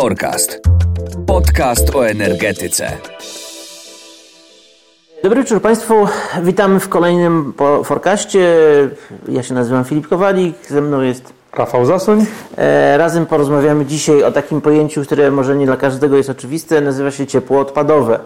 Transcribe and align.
Forecast. 0.00 0.60
Podcast 1.26 1.96
o 1.96 2.08
energetyce. 2.08 2.92
Dobry 5.22 5.42
wieczór 5.42 5.62
Państwu. 5.62 5.94
Witamy 6.42 6.80
w 6.80 6.88
kolejnym 6.88 7.54
forecaście. 7.84 8.56
Ja 9.28 9.42
się 9.42 9.54
nazywam 9.54 9.84
Filip 9.84 10.08
Kowalik, 10.08 10.56
ze 10.68 10.80
mną 10.80 11.00
jest 11.00 11.32
Rafał 11.52 11.84
Zasuń. 11.84 12.26
E, 12.56 12.98
razem 12.98 13.26
porozmawiamy 13.26 13.86
dzisiaj 13.86 14.22
o 14.22 14.32
takim 14.32 14.60
pojęciu, 14.60 15.02
które 15.02 15.30
może 15.30 15.56
nie 15.56 15.66
dla 15.66 15.76
każdego 15.76 16.16
jest 16.16 16.30
oczywiste, 16.30 16.80
nazywa 16.80 17.10
się 17.10 17.26
ciepło 17.26 17.60
odpadowe. 17.60 18.18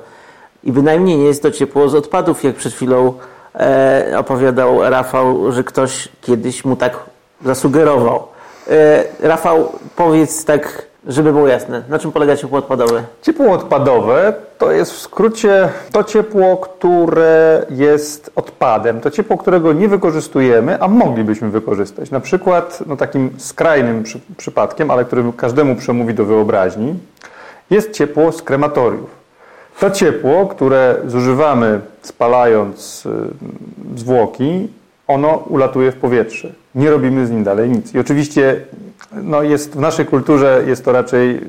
I 0.65 0.73
bynajmniej 0.73 1.19
nie 1.19 1.25
jest 1.25 1.43
to 1.43 1.51
ciepło 1.51 1.89
z 1.89 1.95
odpadów, 1.95 2.45
jak 2.45 2.57
przed 2.57 2.73
chwilą 2.73 3.15
e, 3.55 4.15
opowiadał 4.19 4.91
Rafał, 4.91 5.53
że 5.53 5.65
ktoś 5.65 6.09
kiedyś 6.21 6.65
mu 6.65 6.77
tak 6.77 6.99
zasugerował. 7.45 8.29
E, 8.71 9.05
Rafał, 9.21 9.73
powiedz 9.97 10.45
tak, 10.45 10.94
żeby 11.07 11.33
było 11.33 11.49
jasne, 11.49 11.83
na 11.89 11.99
czym 11.99 12.13
polega 12.13 12.37
ciepło 12.37 12.59
odpadowe? 12.59 13.03
Ciepło 13.23 13.53
odpadowe 13.53 14.35
to 14.59 14.73
jest 14.73 14.93
w 14.93 14.99
skrócie 14.99 15.69
to 15.93 16.05
ciepło, 16.05 16.57
które 16.57 17.67
jest 17.71 18.31
odpadem. 18.37 19.01
To 19.01 19.11
ciepło, 19.11 19.39
którego 19.39 19.73
nie 19.73 19.89
wykorzystujemy, 19.89 20.83
a 20.83 20.89
moglibyśmy 20.89 21.51
wykorzystać. 21.51 22.11
Na 22.11 22.21
przykład, 22.21 22.79
no 22.87 22.97
takim 22.97 23.31
skrajnym 23.39 24.03
przy, 24.03 24.21
przypadkiem, 24.37 24.91
ale 24.91 25.05
który 25.05 25.25
każdemu 25.37 25.77
przemówi 25.77 26.15
do 26.15 26.25
wyobraźni, 26.25 26.95
jest 27.71 27.93
ciepło 27.93 28.33
z 28.33 28.43
krematoriów. 28.43 29.11
To 29.81 29.91
ciepło, 29.91 30.47
które 30.47 30.97
zużywamy 31.07 31.81
spalając 32.03 33.07
y, 33.07 33.11
zwłoki, 33.97 34.69
ono 35.07 35.37
ulatuje 35.37 35.93
w 35.93 35.97
powietrze. 35.97 36.53
Nie 36.75 36.91
robimy 36.91 37.27
z 37.27 37.31
nim 37.31 37.45
dalej 37.45 37.71
nic. 37.71 37.95
I 37.95 37.99
oczywiście 37.99 38.61
no 39.23 39.43
jest, 39.43 39.73
w 39.77 39.81
naszej 39.81 40.07
kulturze 40.07 40.63
jest 40.67 40.85
to 40.85 40.93
raczej 40.93 41.41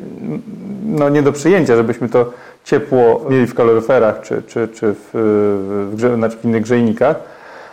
no 0.85 1.09
nie 1.09 1.21
do 1.21 1.31
przyjęcia, 1.31 1.75
żebyśmy 1.75 2.09
to 2.09 2.31
ciepło 2.63 3.25
mieli 3.29 3.47
w 3.47 3.53
kaloryferach 3.53 4.21
czy, 4.21 4.43
czy, 4.47 4.67
czy 4.67 4.93
w, 4.93 5.09
w, 5.91 5.95
grze, 5.95 6.15
znaczy 6.15 6.37
w 6.37 6.45
innych 6.45 6.63
grzejnikach. 6.63 7.15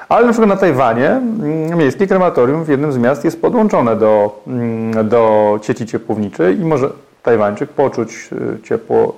Ale 0.09 0.27
na 0.27 0.33
przykład 0.33 0.49
na 0.49 0.57
Tajwanie 0.57 1.09
mm, 1.09 1.79
miejskie 1.79 2.07
krematorium 2.07 2.65
w 2.65 2.69
jednym 2.69 2.93
z 2.93 2.99
miast 2.99 3.25
jest 3.25 3.41
podłączone 3.41 3.97
do, 3.97 4.43
mm, 4.47 5.09
do 5.09 5.61
sieci 5.62 5.87
ciepłowniczej 5.87 6.61
i 6.61 6.65
może 6.65 6.91
Tajwańczyk 7.23 7.71
poczuć 7.71 8.31
y, 8.33 8.62
ciepło 8.62 9.17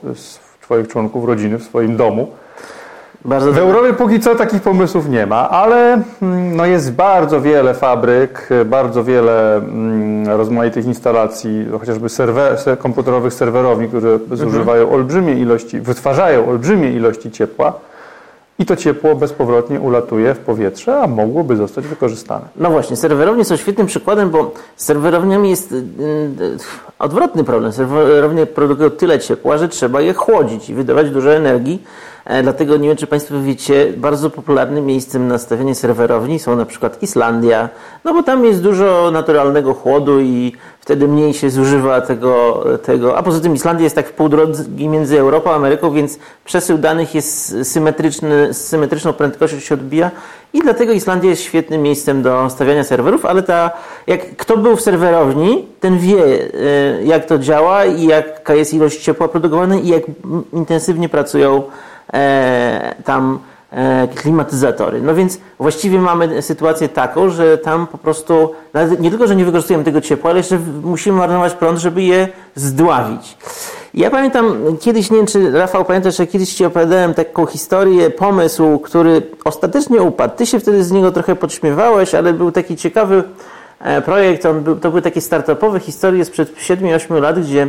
swoich 0.61 0.88
członków 0.88 1.25
rodziny 1.25 1.59
w 1.59 1.62
swoim 1.62 1.97
domu. 1.97 2.33
Bardzo 3.25 3.53
w 3.53 3.58
Europie 3.58 3.92
póki 3.92 4.20
co 4.20 4.34
takich 4.34 4.62
pomysłów 4.62 5.08
nie 5.08 5.27
ma, 5.27 5.50
ale 5.50 6.03
mm, 6.22 6.56
no 6.56 6.67
jest 6.67 6.92
bardzo 6.92 7.41
wiele 7.41 7.75
fabryk, 7.75 8.48
bardzo 8.66 9.05
wiele 9.05 9.56
mm, 9.56 10.28
rozmaitych 10.28 10.86
instalacji, 10.86 11.66
chociażby 11.81 12.08
serwer, 12.08 12.58
komputerowych 12.78 13.34
serwerowni, 13.34 13.89
które 13.89 14.11
mhm. 14.11 14.36
zużywają 14.36 14.91
olbrzymie 14.91 15.34
ilości, 15.34 15.81
wytwarzają 15.81 16.48
olbrzymie 16.48 16.92
ilości 16.92 17.31
ciepła 17.31 17.72
i 18.58 18.66
to 18.66 18.77
ciepło 18.77 19.14
bezpowrotnie 19.14 19.81
ulatuje 19.81 20.34
w 20.34 20.38
powietrze, 20.38 21.00
a 21.00 21.06
mogłoby 21.06 21.56
zostać 21.56 21.86
wykorzystane. 21.86 22.44
No 22.56 22.70
właśnie, 22.70 22.97
serwerownie 22.97 23.44
są 23.44 23.56
świetnym 23.56 23.86
przykładem, 23.86 24.31
bo 24.31 24.53
z 24.77 24.84
serwerowniami 24.84 25.50
jest 25.50 25.72
y, 25.72 25.77
y, 25.77 25.83
odwrotny 26.98 27.44
problem. 27.44 27.72
Serwerownie 27.72 28.47
produkują 28.47 28.91
tyle 28.91 29.19
ciepła, 29.19 29.59
że 29.59 29.69
trzeba 29.69 30.00
je 30.00 30.14
chłodzić 30.14 30.70
i 30.70 30.75
wydawać 30.75 31.11
dużo 31.11 31.34
energii 31.34 31.83
dlatego 32.42 32.77
nie 32.77 32.89
wiem, 32.89 32.97
czy 32.97 33.06
Państwo 33.06 33.34
wiecie, 33.42 33.92
bardzo 33.97 34.30
popularnym 34.30 34.86
miejscem 34.86 35.28
na 35.28 35.39
stawianie 35.39 35.75
serwerowni 35.75 36.39
są 36.39 36.56
na 36.56 36.64
przykład 36.64 37.03
Islandia, 37.03 37.69
no 38.05 38.14
bo 38.14 38.22
tam 38.22 38.44
jest 38.44 38.62
dużo 38.62 39.11
naturalnego 39.11 39.75
chłodu 39.75 40.20
i 40.20 40.53
wtedy 40.81 41.08
mniej 41.08 41.34
się 41.34 41.50
zużywa 41.50 42.00
tego, 42.00 42.64
tego. 42.83 43.19
a 43.19 43.22
poza 43.22 43.41
tym 43.41 43.55
Islandia 43.55 43.84
jest 43.84 43.97
tak 43.97 44.08
w 44.08 44.12
pół 44.12 44.28
drogi 44.28 44.89
między 44.89 45.20
Europą 45.20 45.50
a 45.50 45.55
Ameryką, 45.55 45.91
więc 45.91 46.19
przesył 46.44 46.78
danych 46.78 47.14
jest 47.14 47.56
symetryczny, 47.62 48.55
z 48.55 48.66
symetryczną 48.66 49.12
prędkością 49.12 49.59
się 49.61 49.75
odbija 49.75 50.10
i 50.53 50.60
dlatego 50.60 50.93
Islandia 50.93 51.31
jest 51.31 51.43
świetnym 51.43 51.82
miejscem 51.82 52.22
do 52.22 52.50
stawiania 52.50 52.84
serwerów, 52.84 53.25
ale 53.25 53.43
ta, 53.43 53.71
jak 54.06 54.37
kto 54.37 54.56
był 54.56 54.77
w 54.77 54.81
serwerowni, 54.81 55.66
ten 55.81 55.98
wie, 55.98 56.25
e, 56.25 57.04
jak 57.04 57.27
to 57.27 57.38
działa 57.38 57.84
i 57.84 58.06
jaka 58.06 58.54
jest 58.54 58.75
ilość 58.75 59.03
ciepła 59.03 59.28
produkowanej 59.28 59.87
i 59.87 59.88
jak 59.88 60.03
intensywnie 60.53 61.09
pracują 61.09 61.62
E, 61.62 61.94
tam 63.04 63.38
e, 63.70 64.09
klimatyzatory. 64.09 65.03
No 65.03 65.15
więc 65.15 65.38
właściwie 65.59 65.98
mamy 65.98 66.42
sytuację 66.42 66.88
taką, 66.88 67.31
że 67.31 67.59
tam 67.59 67.87
po 67.87 67.98
prostu 67.98 68.54
nie 68.98 69.10
tylko, 69.10 69.26
że 69.26 69.37
nie 69.37 69.44
wykorzystujemy 69.44 69.84
tego 69.84 70.00
ciepła, 70.00 70.31
ale 70.31 70.38
jeszcze 70.38 70.59
musimy 70.82 71.19
marnować 71.19 71.54
prąd, 71.54 71.78
żeby 71.78 72.03
je 72.03 72.28
zdławić. 72.54 73.37
Ja 73.94 74.10
pamiętam 74.10 74.76
kiedyś, 74.81 75.10
nie 75.10 75.16
wiem 75.16 75.26
czy 75.26 75.50
Rafał 75.50 75.84
pamiętasz, 75.84 76.16
że 76.16 76.26
kiedyś 76.26 76.54
Ci 76.54 76.65
opowiadałem 76.65 77.15
taką 77.15 77.47
historię, 77.47 78.10
pomysł, 78.10 78.78
który 78.78 79.22
ostatecznie 79.44 80.03
upadł. 80.03 80.36
Ty 80.36 80.47
się 80.47 80.60
wtedy 80.60 80.84
z 80.84 80.92
niego 80.92 81.12
trochę 81.12 81.36
podśmiewałeś, 81.36 82.15
ale 82.15 82.32
był 82.32 82.53
taki 82.53 82.76
ciekawy 82.76 83.22
e, 83.81 84.03
projekt, 84.03 84.47
on 84.47 84.60
był, 84.60 84.76
to 84.76 84.91
były 84.91 85.03
takie 85.03 85.21
startupowe 85.21 85.81
historie 85.81 86.25
sprzed 86.25 86.56
7-8 86.56 87.21
lat, 87.21 87.41
gdzie 87.41 87.69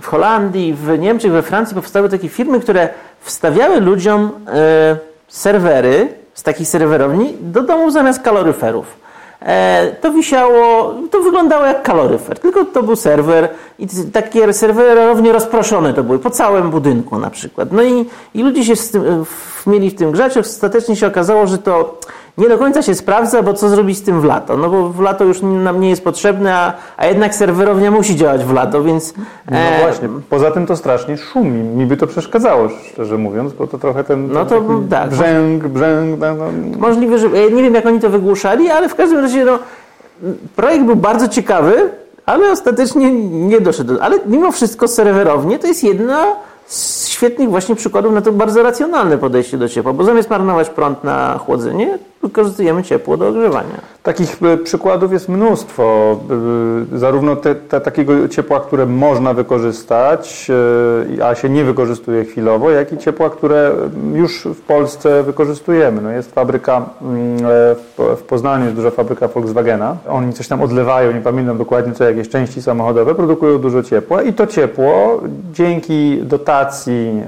w 0.00 0.06
Holandii, 0.06 0.74
w 0.74 0.98
Niemczech, 0.98 1.32
we 1.32 1.42
Francji 1.42 1.74
powstały 1.74 2.08
takie 2.08 2.28
firmy, 2.28 2.60
które 2.60 2.88
wstawiały 3.20 3.80
ludziom 3.80 4.30
e, 4.46 4.96
serwery 5.28 6.08
z 6.34 6.42
takich 6.42 6.68
serwerowni 6.68 7.36
do 7.40 7.62
domu 7.62 7.90
zamiast 7.90 8.22
kaloryferów. 8.22 9.00
E, 9.42 9.96
to 10.00 10.12
wisiało, 10.12 10.94
to 11.10 11.20
wyglądało 11.20 11.66
jak 11.66 11.82
kaloryfer, 11.82 12.38
tylko 12.38 12.64
to 12.64 12.82
był 12.82 12.96
serwer 12.96 13.48
i 13.78 13.86
takie 14.12 14.52
serwerownie 14.52 15.32
rozproszone 15.32 15.94
to 15.94 16.02
były 16.04 16.18
po 16.18 16.30
całym 16.30 16.70
budynku 16.70 17.18
na 17.18 17.30
przykład. 17.30 17.72
No 17.72 17.82
i, 17.82 18.04
i 18.34 18.42
ludzie 18.42 18.64
się 18.64 18.76
tym, 18.76 19.24
w, 19.24 19.66
mieli 19.66 19.90
w 19.90 19.94
tym 19.94 20.12
grzać, 20.12 20.38
ostatecznie 20.38 20.96
się 20.96 21.06
okazało, 21.06 21.46
że 21.46 21.58
to 21.58 21.98
nie 22.38 22.48
do 22.48 22.58
końca 22.58 22.82
się 22.82 22.94
sprawdza, 22.94 23.42
bo 23.42 23.54
co 23.54 23.68
zrobić 23.68 23.98
z 23.98 24.02
tym 24.02 24.20
w 24.20 24.24
lato? 24.24 24.56
No 24.56 24.70
bo 24.70 24.88
w 24.88 25.00
lato 25.00 25.24
już 25.24 25.42
nam 25.42 25.80
nie 25.80 25.90
jest 25.90 26.04
potrzebne, 26.04 26.54
a, 26.54 26.72
a 26.96 27.06
jednak 27.06 27.34
serwerownia 27.34 27.90
musi 27.90 28.16
działać 28.16 28.44
w 28.44 28.52
lato, 28.52 28.82
więc... 28.82 29.14
No 29.50 29.58
e... 29.58 29.80
właśnie, 29.80 30.08
poza 30.30 30.50
tym 30.50 30.66
to 30.66 30.76
strasznie 30.76 31.16
szumi. 31.16 31.62
Mi 31.62 31.86
by 31.86 31.96
to 31.96 32.06
przeszkadzało, 32.06 32.68
szczerze 32.92 33.18
mówiąc, 33.18 33.52
bo 33.52 33.66
to 33.66 33.78
trochę 33.78 34.04
ten, 34.04 34.32
no 34.32 34.46
to, 34.46 34.62
tak, 34.90 35.10
brzęk, 35.10 35.64
brzęk... 35.64 36.20
No, 36.20 36.34
no. 36.34 36.44
Możliwe, 36.78 37.18
że... 37.18 37.28
Ja 37.28 37.50
nie 37.50 37.62
wiem, 37.62 37.74
jak 37.74 37.86
oni 37.86 38.00
to 38.00 38.10
wygłuszali, 38.10 38.70
ale 38.70 38.88
w 38.88 38.94
każdym 38.94 39.18
razie 39.18 39.44
no, 39.44 39.58
projekt 40.56 40.84
był 40.84 40.96
bardzo 40.96 41.28
ciekawy, 41.28 41.90
ale 42.26 42.50
ostatecznie 42.50 43.12
nie 43.30 43.60
doszedł. 43.60 43.94
Ale 44.00 44.18
mimo 44.26 44.52
wszystko 44.52 44.88
serwerownie 44.88 45.58
to 45.58 45.66
jest 45.66 45.84
jedna 45.84 46.26
z 46.66 47.08
świetnych 47.08 47.50
właśnie 47.50 47.74
przykładów 47.74 48.12
na 48.12 48.22
to 48.22 48.32
bardzo 48.32 48.62
racjonalne 48.62 49.18
podejście 49.18 49.58
do 49.58 49.68
ciepła, 49.68 49.92
bo 49.92 50.04
zamiast 50.04 50.30
marnować 50.30 50.70
prąd 50.70 51.04
na 51.04 51.38
chłodzenie, 51.38 51.98
wykorzystujemy 52.22 52.82
ciepło 52.82 53.16
do 53.16 53.28
ogrzewania. 53.28 53.80
Takich 54.02 54.42
e, 54.42 54.56
przykładów 54.56 55.12
jest 55.12 55.28
mnóstwo. 55.28 56.16
E, 56.94 56.98
zarówno 56.98 57.36
te, 57.36 57.54
te, 57.54 57.80
takiego 57.80 58.28
ciepła, 58.28 58.60
które 58.60 58.86
można 58.86 59.34
wykorzystać, 59.34 60.50
e, 61.18 61.26
a 61.26 61.34
się 61.34 61.48
nie 61.48 61.64
wykorzystuje 61.64 62.24
chwilowo, 62.24 62.70
jak 62.70 62.92
i 62.92 62.98
ciepła, 62.98 63.30
które 63.30 63.72
już 64.14 64.44
w 64.44 64.60
Polsce 64.60 65.22
wykorzystujemy. 65.22 66.00
No 66.00 66.10
jest 66.10 66.34
fabryka 66.34 66.82
mm, 67.02 67.38
w 67.98 68.22
Poznaniu, 68.22 68.64
jest 68.64 68.76
duża 68.76 68.90
fabryka 68.90 69.28
Volkswagena. 69.28 69.96
Oni 70.08 70.32
coś 70.32 70.48
tam 70.48 70.62
odlewają, 70.62 71.12
nie 71.12 71.20
pamiętam 71.20 71.58
dokładnie 71.58 71.92
co, 71.92 72.04
jakieś 72.04 72.28
części 72.28 72.62
samochodowe, 72.62 73.14
produkują 73.14 73.58
dużo 73.58 73.82
ciepła 73.82 74.22
i 74.22 74.32
to 74.32 74.46
ciepło 74.46 75.20
dzięki 75.52 76.18
dotacji 76.22 77.22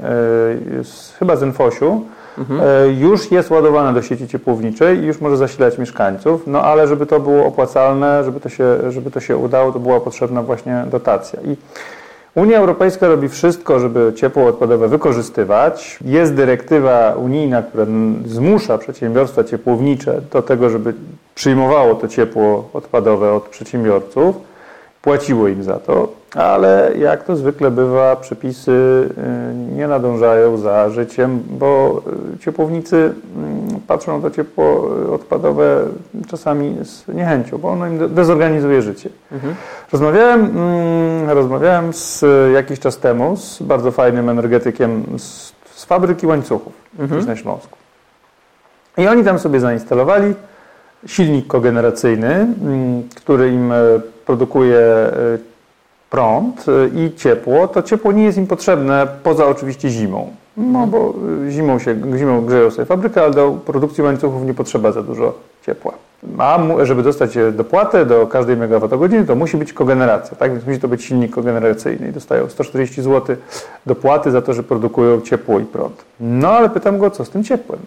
chyba 1.18 1.36
z 1.36 1.42
Enfosiu, 1.42 2.02
mhm. 2.38 2.60
już 2.98 3.30
jest 3.30 3.50
ładowane 3.50 3.94
do 3.94 4.02
sieci 4.02 4.28
ciepłowniczej 4.28 4.98
i 4.98 5.06
już 5.06 5.20
może 5.20 5.36
zasilać 5.36 5.78
mieszkańców, 5.78 6.42
no 6.46 6.62
ale 6.62 6.88
żeby 6.88 7.06
to 7.06 7.20
było 7.20 7.46
opłacalne, 7.46 8.24
żeby 8.24 8.40
to 8.40 8.48
się, 8.48 8.64
żeby 8.88 9.10
to 9.10 9.20
się 9.20 9.36
udało, 9.36 9.72
to 9.72 9.78
była 9.78 10.00
potrzebna 10.00 10.42
właśnie 10.42 10.84
dotacja. 10.90 11.40
I 11.40 11.56
Unia 12.34 12.58
Europejska 12.58 13.08
robi 13.08 13.28
wszystko, 13.28 13.80
żeby 13.80 14.12
ciepło 14.16 14.46
odpadowe 14.46 14.88
wykorzystywać. 14.88 15.98
Jest 16.04 16.34
dyrektywa 16.34 17.14
unijna, 17.14 17.62
która 17.62 17.86
zmusza 18.26 18.78
przedsiębiorstwa 18.78 19.44
ciepłownicze 19.44 20.20
do 20.32 20.42
tego, 20.42 20.70
żeby 20.70 20.94
przyjmowało 21.34 21.94
to 21.94 22.08
ciepło 22.08 22.68
odpadowe 22.72 23.32
od 23.32 23.48
przedsiębiorców, 23.48 24.36
płaciło 25.02 25.48
im 25.48 25.62
za 25.62 25.78
to 25.78 26.22
ale 26.34 26.92
jak 26.98 27.24
to 27.24 27.36
zwykle 27.36 27.70
bywa, 27.70 28.16
przepisy 28.16 28.70
y, 28.70 29.74
nie 29.76 29.88
nadążają 29.88 30.56
za 30.56 30.90
życiem, 30.90 31.42
bo 31.50 32.02
y, 32.34 32.38
ciepłownicy 32.38 32.96
mm, 32.96 33.80
patrzą 33.86 34.16
na 34.16 34.28
to 34.28 34.34
ciepło 34.34 34.90
odpadowe 35.14 35.84
czasami 36.28 36.76
z 36.84 37.08
niechęcią, 37.08 37.58
bo 37.58 37.68
ono 37.68 37.86
im 37.86 38.14
dezorganizuje 38.14 38.82
życie. 38.82 39.10
Mhm. 39.32 39.54
Rozmawiałem, 39.92 40.40
mm, 40.40 41.30
rozmawiałem 41.30 41.92
z, 41.92 42.24
jakiś 42.54 42.80
czas 42.80 42.98
temu 42.98 43.36
z 43.36 43.62
bardzo 43.62 43.90
fajnym 43.90 44.28
energetykiem 44.28 45.04
z, 45.18 45.52
z 45.74 45.84
fabryki 45.84 46.26
łańcuchów 46.26 46.72
mhm. 46.98 47.26
na 47.26 47.36
Śląsku. 47.36 47.78
I 48.98 49.06
oni 49.06 49.24
tam 49.24 49.38
sobie 49.38 49.60
zainstalowali 49.60 50.34
silnik 51.06 51.46
kogeneracyjny, 51.46 52.34
mm, 52.34 53.08
który 53.14 53.52
im 53.52 53.72
e, 53.72 53.76
produkuje 54.26 54.78
e, 54.78 55.12
prąd 56.10 56.68
y, 56.68 56.90
i 56.94 57.16
ciepło, 57.16 57.68
to 57.68 57.82
ciepło 57.82 58.12
nie 58.12 58.24
jest 58.24 58.38
im 58.38 58.46
potrzebne 58.46 59.06
poza 59.22 59.46
oczywiście 59.46 59.88
zimą. 59.88 60.30
No 60.56 60.86
bo 60.86 61.14
y, 61.46 61.50
zimą, 61.50 61.78
się, 61.78 61.96
zimą 62.16 62.46
grzeją 62.46 62.70
sobie 62.70 62.86
fabrykę, 62.86 63.22
ale 63.22 63.30
do 63.30 63.50
produkcji 63.66 64.04
łańcuchów 64.04 64.44
nie 64.44 64.54
potrzeba 64.54 64.92
za 64.92 65.02
dużo 65.02 65.34
ciepła. 65.66 65.92
A 66.38 66.58
żeby 66.82 67.02
dostać 67.02 67.30
dopłatę 67.52 68.06
do 68.06 68.26
każdej 68.26 68.56
megawattogodziny, 68.56 69.26
to 69.26 69.34
musi 69.34 69.56
być 69.56 69.72
kogeneracja, 69.72 70.36
tak? 70.36 70.52
Więc 70.52 70.66
musi 70.66 70.80
to 70.80 70.88
być 70.88 71.04
silnik 71.04 71.34
kogeneracyjny 71.34 72.08
i 72.08 72.12
dostają 72.12 72.48
140 72.48 73.02
zł 73.02 73.36
dopłaty 73.86 74.30
za 74.30 74.42
to, 74.42 74.54
że 74.54 74.62
produkują 74.62 75.20
ciepło 75.20 75.60
i 75.60 75.64
prąd. 75.64 76.04
No 76.20 76.48
ale 76.48 76.70
pytam 76.70 76.98
go, 76.98 77.10
co 77.10 77.24
z 77.24 77.30
tym 77.30 77.44
ciepłem? 77.44 77.80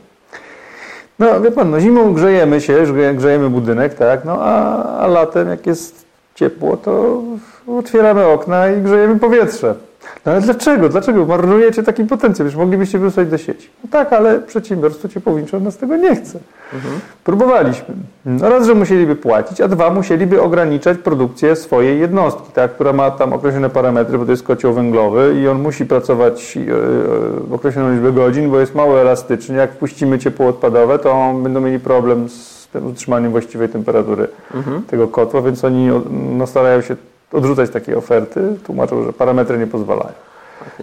No 1.19 1.41
wie 1.41 1.51
pan, 1.51 1.71
no 1.71 1.79
zimą 1.79 2.13
grzejemy 2.13 2.61
się, 2.61 2.83
grzejemy 3.15 3.49
budynek, 3.49 3.93
tak? 3.93 4.25
No 4.25 4.37
a, 4.41 4.83
a 4.99 5.07
latem 5.07 5.49
jak 5.49 5.67
jest 5.67 6.05
ciepło, 6.35 6.77
to 6.77 7.21
otwieramy 7.67 8.25
okna 8.25 8.71
i 8.71 8.81
grzejemy 8.81 9.19
powietrze. 9.19 9.75
No 10.25 10.31
ale 10.31 10.41
dlaczego? 10.41 10.89
Dlaczego 10.89 11.25
marnujecie 11.25 11.83
taki 11.83 12.03
potencjał? 12.03 12.45
Już 12.45 12.55
moglibyście 12.55 12.99
wysłać 12.99 13.27
do 13.27 13.37
sieci. 13.37 13.69
No 13.83 13.89
tak, 13.91 14.13
ale 14.13 14.39
przedsiębiorstwo 14.39 15.07
ciepłownicze 15.07 15.57
od 15.57 15.63
nas 15.63 15.77
tego 15.77 15.97
nie 15.97 16.15
chce. 16.15 16.39
Mhm. 16.73 16.99
Próbowaliśmy. 17.23 17.95
No 18.25 18.49
raz, 18.49 18.65
że 18.65 18.75
musieliby 18.75 19.15
płacić, 19.15 19.61
a 19.61 19.67
dwa, 19.67 19.89
musieliby 19.89 20.41
ograniczać 20.41 20.97
produkcję 20.97 21.55
swojej 21.55 21.99
jednostki, 21.99 22.51
tak, 22.53 22.73
która 22.73 22.93
ma 22.93 23.11
tam 23.11 23.33
określone 23.33 23.69
parametry, 23.69 24.17
bo 24.17 24.25
to 24.25 24.31
jest 24.31 24.43
kocioł 24.43 24.73
węglowy 24.73 25.35
i 25.41 25.47
on 25.47 25.61
musi 25.61 25.85
pracować 25.85 26.55
yy, 26.55 27.55
określoną 27.55 27.91
liczbę 27.91 28.11
godzin, 28.11 28.51
bo 28.51 28.59
jest 28.59 28.75
mało 28.75 29.01
elastyczny. 29.01 29.55
Jak 29.55 29.73
wpuścimy 29.73 30.19
ciepło 30.19 30.47
odpadowe, 30.47 30.99
to 30.99 31.33
będą 31.43 31.61
mieli 31.61 31.79
problem 31.79 32.29
z 32.29 32.67
utrzymaniem 32.83 33.31
właściwej 33.31 33.69
temperatury 33.69 34.27
mhm. 34.53 34.83
tego 34.83 35.07
kotła, 35.07 35.41
więc 35.41 35.63
oni 35.63 35.89
no, 36.37 36.47
starają 36.47 36.81
się 36.81 36.95
odrzucać 37.35 37.69
takie 37.69 37.97
oferty. 37.97 38.41
Tłumaczą, 38.65 39.03
że 39.03 39.13
parametry 39.13 39.57
nie 39.57 39.67
pozwalają. 39.67 40.13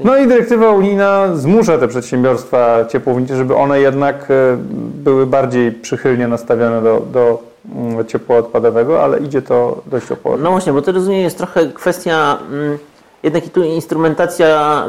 No 0.04 0.16
i 0.16 0.26
dyrektywa 0.26 0.70
unijna 0.70 1.37
zmusza 1.37 1.78
te 1.78 1.88
przedsiębiorstwa 1.88 2.84
ciepłownicze, 2.84 3.37
żeby 3.37 3.56
one 3.56 3.81
jednak 3.81 4.31
e, 4.31 4.56
były 4.94 5.26
bardziej 5.26 5.72
przychylnie 5.72 6.28
nastawione 6.28 6.82
do, 6.82 7.02
do 7.12 7.43
mm, 7.75 8.06
ciepła 8.06 8.37
odpadowego, 8.37 9.04
ale 9.04 9.19
idzie 9.19 9.43
to 9.43 9.82
dość 9.87 10.12
opłatnie. 10.12 10.44
No 10.44 10.50
właśnie, 10.50 10.72
bo 10.72 10.82
to 10.82 10.93
rozumiem 10.93 11.20
jest 11.20 11.38
trochę 11.38 11.66
kwestia 11.66 12.38
mm, 12.50 12.78
jednak 13.22 13.46
i 13.46 13.50
tu 13.50 13.62
instrumentacja, 13.62 14.84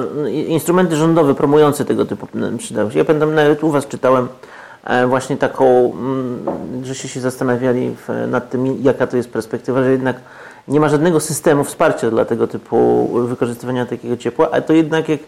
instrumenty 0.48 0.96
rządowe 0.96 1.36
promujące 1.36 1.86
tego 1.86 2.06
typu 2.06 2.28
mm, 2.36 2.58
przydały 2.58 2.92
się. 2.92 3.00
Ja 3.00 3.06
pamiętam 3.06 3.36
nawet 3.36 3.64
u 3.64 3.70
Was 3.70 3.88
czytałem 3.88 4.28
e, 4.84 5.08
właśnie 5.08 5.38
taką, 5.38 5.94
że 6.84 6.96
się 6.96 7.20
zastanawiali 7.20 7.96
nad 8.28 8.50
tym, 8.50 8.78
jaka 8.82 9.08
to 9.08 9.18
jest 9.18 9.32
perspektywa, 9.32 9.84
że 9.84 9.92
jednak 9.92 10.16
nie 10.68 10.80
ma 10.80 10.90
żadnego 10.90 11.20
systemu 11.20 11.64
wsparcia 11.64 12.10
dla 12.10 12.26
tego 12.26 12.48
typu 12.48 13.10
wykorzystywania 13.28 13.86
takiego 13.86 14.18
ciepła, 14.18 14.50
ale 14.52 14.62
to 14.62 14.74
jednak 14.74 15.10
jak, 15.10 15.20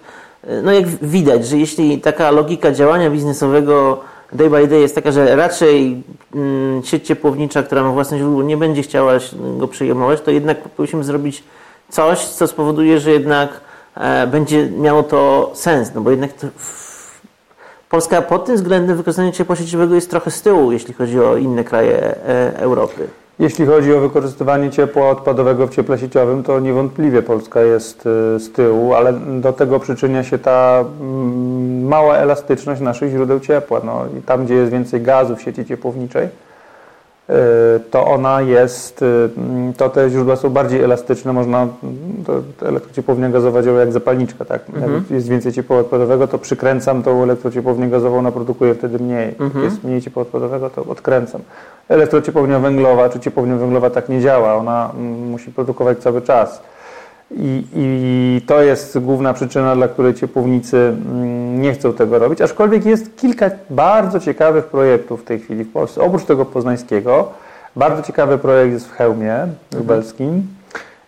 no 0.63 0.71
jak 0.71 0.87
widać, 0.87 1.47
że 1.47 1.57
jeśli 1.57 2.01
taka 2.01 2.31
logika 2.31 2.71
działania 2.71 3.09
biznesowego 3.09 4.01
day 4.31 4.49
by 4.49 4.67
day 4.67 4.79
jest 4.79 4.95
taka, 4.95 5.11
że 5.11 5.35
raczej 5.35 6.03
mm, 6.35 6.83
sieć 6.83 7.07
ciepłownicza, 7.07 7.63
która 7.63 7.83
ma 7.83 7.91
własne 7.91 8.17
źródło, 8.17 8.43
nie 8.43 8.57
będzie 8.57 8.81
chciała 8.81 9.13
go 9.57 9.67
przejmować, 9.67 10.21
to 10.21 10.31
jednak 10.31 10.61
powinniśmy 10.61 11.03
zrobić 11.03 11.43
coś, 11.89 12.25
co 12.25 12.47
spowoduje, 12.47 12.99
że 12.99 13.11
jednak 13.11 13.49
e, 13.95 14.27
będzie 14.27 14.69
miało 14.69 15.03
to 15.03 15.51
sens, 15.53 15.91
no 15.95 16.01
bo 16.01 16.11
jednak 16.11 16.33
to, 16.33 16.47
Polska 17.89 18.21
pod 18.21 18.45
tym 18.45 18.55
względem 18.55 18.97
wykorzystania 18.97 19.31
ciepła 19.31 19.55
sieciowego 19.55 19.95
jest 19.95 20.09
trochę 20.09 20.31
z 20.31 20.41
tyłu, 20.41 20.71
jeśli 20.71 20.93
chodzi 20.93 21.19
o 21.19 21.37
inne 21.37 21.63
kraje 21.63 21.97
e, 21.97 22.57
Europy. 22.57 23.07
Jeśli 23.39 23.65
chodzi 23.65 23.93
o 23.93 23.99
wykorzystywanie 23.99 24.69
ciepła 24.69 25.09
odpadowego 25.09 25.67
w 25.67 25.69
cieple 25.69 25.97
sieciowym, 25.97 26.43
to 26.43 26.59
niewątpliwie 26.59 27.21
Polska 27.21 27.61
jest 27.61 28.05
y, 28.35 28.39
z 28.39 28.51
tyłu, 28.51 28.93
ale 28.93 29.13
do 29.13 29.53
tego 29.53 29.79
przyczynia 29.79 30.23
się 30.23 30.37
ta 30.37 30.85
mm, 31.01 31.87
mała 31.87 32.15
elastyczność 32.15 32.81
naszych 32.81 33.11
źródeł 33.11 33.39
ciepła. 33.39 33.81
No, 33.83 34.05
i 34.19 34.21
tam, 34.21 34.45
gdzie 34.45 34.53
jest 34.53 34.71
więcej 34.71 35.01
gazu 35.01 35.35
w 35.35 35.41
sieci 35.41 35.65
ciepłowniczej, 35.65 36.27
to 37.91 38.05
ona 38.05 38.41
jest, 38.41 39.01
y, 39.01 39.29
to 39.77 39.89
te 39.89 40.09
źródła 40.09 40.35
są 40.35 40.49
bardziej 40.49 40.83
elastyczne, 40.83 41.33
można, 41.33 41.67
to 42.25 42.67
elektrociepłownia 42.67 43.29
gazowa 43.29 43.63
działa 43.63 43.79
jak 43.79 43.91
zapalniczka, 43.91 44.45
tak? 44.45 44.69
Mhm. 44.69 44.93
Jak 44.93 45.11
jest 45.11 45.29
więcej 45.29 45.53
ciepła 45.53 45.77
odpadowego, 45.77 46.27
to 46.27 46.37
przykręcam 46.37 47.03
tą 47.03 47.23
elektrociepłownię 47.23 47.87
gazową, 47.87 48.17
ona 48.17 48.31
produkuje 48.31 48.75
wtedy 48.75 48.99
mniej. 48.99 49.29
Mhm. 49.39 49.63
Jak 49.63 49.71
jest 49.71 49.83
mniej 49.83 50.01
ciepła 50.01 50.21
odpadowego, 50.21 50.69
to 50.69 50.83
odkręcam 50.83 51.41
elektrociepłownia 51.89 52.59
węglowa 52.59 53.09
czy 53.09 53.19
ciepłownia 53.19 53.55
węglowa 53.55 53.89
tak 53.89 54.09
nie 54.09 54.21
działa. 54.21 54.55
Ona 54.55 54.91
mm, 54.97 55.29
musi 55.29 55.51
produkować 55.51 55.97
cały 55.97 56.21
czas. 56.21 56.61
I, 57.31 57.63
I, 57.75 58.41
to 58.47 58.61
jest 58.61 58.99
główna 58.99 59.33
przyczyna, 59.33 59.75
dla 59.75 59.87
której 59.87 60.13
ciepłownicy 60.13 60.77
mm, 60.77 61.61
nie 61.61 61.73
chcą 61.73 61.93
tego 61.93 62.19
robić. 62.19 62.41
Aczkolwiek 62.41 62.85
jest 62.85 63.17
kilka 63.17 63.49
bardzo 63.69 64.19
ciekawych 64.19 64.65
projektów 64.65 65.21
w 65.21 65.23
tej 65.23 65.39
chwili 65.39 65.63
w 65.63 65.71
Polsce. 65.71 66.01
Oprócz 66.01 66.25
tego 66.25 66.45
poznańskiego, 66.45 67.29
bardzo 67.75 68.03
ciekawy 68.03 68.37
projekt 68.37 68.73
jest 68.73 68.87
w 68.87 68.91
Chełmie 68.91 69.47
lubelskim, 69.77 70.47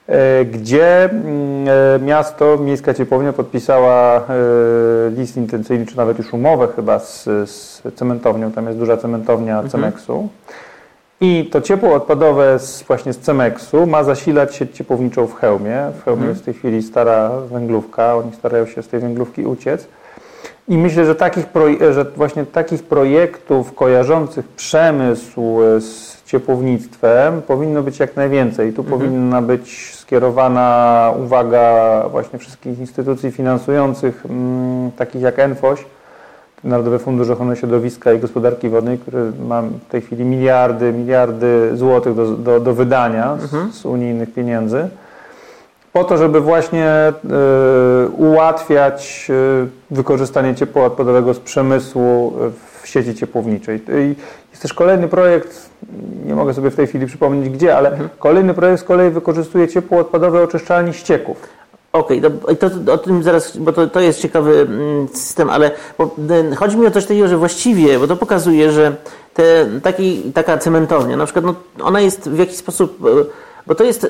e, 0.07 0.45
gdzie 0.45 1.03
mm, 1.03 1.67
e, 1.95 2.05
miasto, 2.05 2.57
miejska 2.57 2.93
ciepłownia 2.93 3.33
podpisała 3.33 4.17
e, 4.17 4.21
list 5.09 5.37
intencyjny, 5.37 5.85
czy 5.85 5.97
nawet 5.97 6.17
już 6.17 6.33
umowę 6.33 6.67
chyba 6.75 6.99
z, 6.99 7.23
z 7.49 7.81
cementownią. 7.95 8.51
Tam 8.51 8.65
jest 8.65 8.79
duża 8.79 8.97
cementownia 8.97 9.53
mhm. 9.53 9.69
Cemeksu. 9.69 10.29
I 11.21 11.49
to 11.51 11.61
ciepło 11.61 11.93
odpadowe 11.93 12.59
z, 12.59 12.83
właśnie 12.83 13.13
z 13.13 13.19
Cemeksu 13.19 13.87
ma 13.87 14.03
zasilać 14.03 14.55
sieć 14.55 14.75
ciepłowniczą 14.75 15.27
w 15.27 15.33
Chełmie. 15.33 15.91
W 15.99 16.03
Chełmie 16.03 16.21
mhm. 16.21 16.29
jest 16.29 16.41
w 16.41 16.45
tej 16.45 16.53
chwili 16.53 16.83
stara 16.83 17.29
węglówka, 17.29 18.15
oni 18.15 18.33
starają 18.33 18.65
się 18.65 18.83
z 18.83 18.87
tej 18.87 18.99
węglówki 18.99 19.45
uciec. 19.45 19.87
I 20.67 20.77
myślę, 20.77 21.05
że 21.05 21.15
takich, 21.15 21.45
że 21.91 22.05
właśnie 22.15 22.45
takich 22.45 22.83
projektów 22.83 23.75
kojarzących 23.75 24.47
przemysł 24.47 25.57
z 25.79 26.23
ciepłownictwem 26.25 27.41
powinno 27.41 27.83
być 27.83 27.99
jak 27.99 28.15
najwięcej. 28.15 28.73
Tu 28.73 28.81
mhm. 28.81 28.99
powinna 28.99 29.41
być 29.41 29.95
skierowana 29.95 31.13
uwaga 31.23 32.03
właśnie 32.11 32.39
wszystkich 32.39 32.79
instytucji 32.79 33.31
finansujących, 33.31 34.25
mm, 34.25 34.91
takich 34.91 35.21
jak 35.21 35.39
ENFOŚ, 35.39 35.85
Narodowy 36.63 36.99
Fundusz 36.99 37.29
Ochrony 37.29 37.55
Środowiska 37.55 38.13
i 38.13 38.19
Gospodarki 38.19 38.69
Wodnej, 38.69 38.97
który 38.97 39.31
ma 39.47 39.61
w 39.61 39.91
tej 39.91 40.01
chwili 40.01 40.25
miliardy, 40.25 40.93
miliardy 40.93 41.71
złotych 41.73 42.15
do, 42.15 42.31
do, 42.31 42.59
do 42.59 42.73
wydania 42.73 43.33
mhm. 43.33 43.71
z, 43.71 43.75
z, 43.75 43.85
unijnych 43.85 44.33
pieniędzy, 44.33 44.89
po 45.93 46.03
to, 46.03 46.17
żeby 46.17 46.41
właśnie 46.41 47.13
y, 48.05 48.09
ułatwiać 48.09 49.27
y, 49.29 49.95
wykorzystanie 49.95 50.55
ciepła 50.55 50.85
odpadowego 50.85 51.33
z 51.33 51.39
przemysłu 51.39 52.33
w 52.81 52.87
sieci 52.87 53.15
ciepłowniczej. 53.15 53.81
I 53.89 54.15
jest 54.51 54.61
też 54.61 54.73
kolejny 54.73 55.07
projekt, 55.07 55.69
nie 56.25 56.35
mogę 56.35 56.53
sobie 56.53 56.71
w 56.71 56.75
tej 56.75 56.87
chwili 56.87 57.05
przypomnieć 57.05 57.49
gdzie, 57.49 57.77
ale 57.77 57.91
mhm. 57.91 58.09
kolejny 58.19 58.53
projekt 58.53 58.81
z 58.81 58.83
kolei 58.83 59.09
wykorzystuje 59.09 59.67
ciepło 59.67 59.99
odpadowe 59.99 60.43
oczyszczalni 60.43 60.93
ścieków. 60.93 61.56
Okej, 61.93 62.25
okay, 62.25 62.55
to, 62.55 62.69
to, 62.69 62.93
o 62.93 62.97
tym 62.97 63.23
zaraz, 63.23 63.57
bo 63.57 63.73
to, 63.73 63.87
to 63.87 63.99
jest 63.99 64.21
ciekawy 64.21 64.59
mm, 64.61 65.07
system, 65.07 65.49
ale 65.49 65.71
e, 66.29 66.55
chodzi 66.55 66.77
mi 66.77 66.87
o 66.87 66.91
coś 66.91 67.05
takiego, 67.05 67.27
że 67.27 67.37
właściwie, 67.37 67.99
bo 67.99 68.07
to 68.07 68.15
pokazuje, 68.15 68.71
że 68.71 68.95
te, 69.33 69.65
taki, 69.83 70.21
taka 70.21 70.57
cementownia, 70.57 71.17
na 71.17 71.25
przykład, 71.25 71.45
no, 71.45 71.55
ona 71.83 72.01
jest 72.01 72.29
w 72.29 72.37
jakiś 72.39 72.55
sposób, 72.55 73.05
e, 73.05 73.47
bo 73.67 73.75
to 73.75 73.83
jest 73.83 74.03
y, 74.03 74.07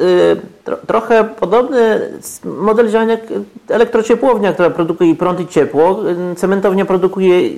tro, 0.63 0.77
trochę 0.87 1.23
podobny 1.23 2.11
model 2.43 2.89
działania 2.89 3.11
jak 3.11 3.23
elektrociepłownia, 3.69 4.53
która 4.53 4.69
produkuje 4.69 5.15
prąd 5.15 5.39
i 5.39 5.47
ciepło. 5.47 5.99
Cementownia 6.35 6.85
produkuje 6.85 7.49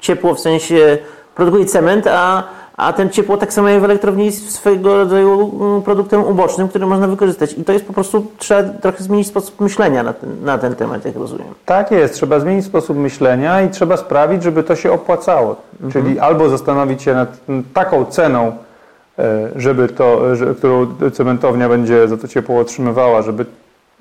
ciepło, 0.00 0.34
w 0.34 0.40
sensie 0.40 0.98
produkuje 1.34 1.66
cement, 1.66 2.06
a 2.06 2.44
a 2.76 2.92
ten 2.92 3.10
ciepło 3.10 3.36
tak 3.36 3.52
samo 3.52 3.68
jak 3.68 3.80
w 3.80 3.84
elektrowni 3.84 4.26
jest 4.26 4.50
swojego 4.50 4.96
rodzaju 4.96 5.50
mm, 5.60 5.82
produktem 5.82 6.24
ubocznym, 6.24 6.68
który 6.68 6.86
można 6.86 7.08
wykorzystać. 7.08 7.52
I 7.52 7.64
to 7.64 7.72
jest 7.72 7.84
po 7.84 7.92
prostu, 7.92 8.26
trzeba 8.38 8.62
trochę 8.62 9.04
zmienić 9.04 9.26
sposób 9.26 9.60
myślenia 9.60 10.02
na 10.02 10.12
ten, 10.12 10.44
na 10.44 10.58
ten 10.58 10.74
temat, 10.74 11.04
jak 11.04 11.16
rozumiem. 11.16 11.46
Tak 11.64 11.90
jest, 11.90 12.14
trzeba 12.14 12.40
zmienić 12.40 12.64
sposób 12.64 12.96
myślenia 12.96 13.62
i 13.62 13.70
trzeba 13.70 13.96
sprawić, 13.96 14.42
żeby 14.42 14.62
to 14.62 14.76
się 14.76 14.92
opłacało. 14.92 15.56
Mhm. 15.72 15.92
Czyli 15.92 16.18
albo 16.18 16.48
zastanowić 16.48 17.02
się 17.02 17.14
nad 17.14 17.36
taką 17.74 18.04
ceną, 18.04 18.52
e, 19.18 19.48
żeby 19.56 19.88
to, 19.88 20.36
że, 20.36 20.54
którą 20.54 20.86
cementownia 21.12 21.68
będzie 21.68 22.08
za 22.08 22.16
to 22.16 22.28
ciepło 22.28 22.60
otrzymywała, 22.60 23.22
żeby 23.22 23.46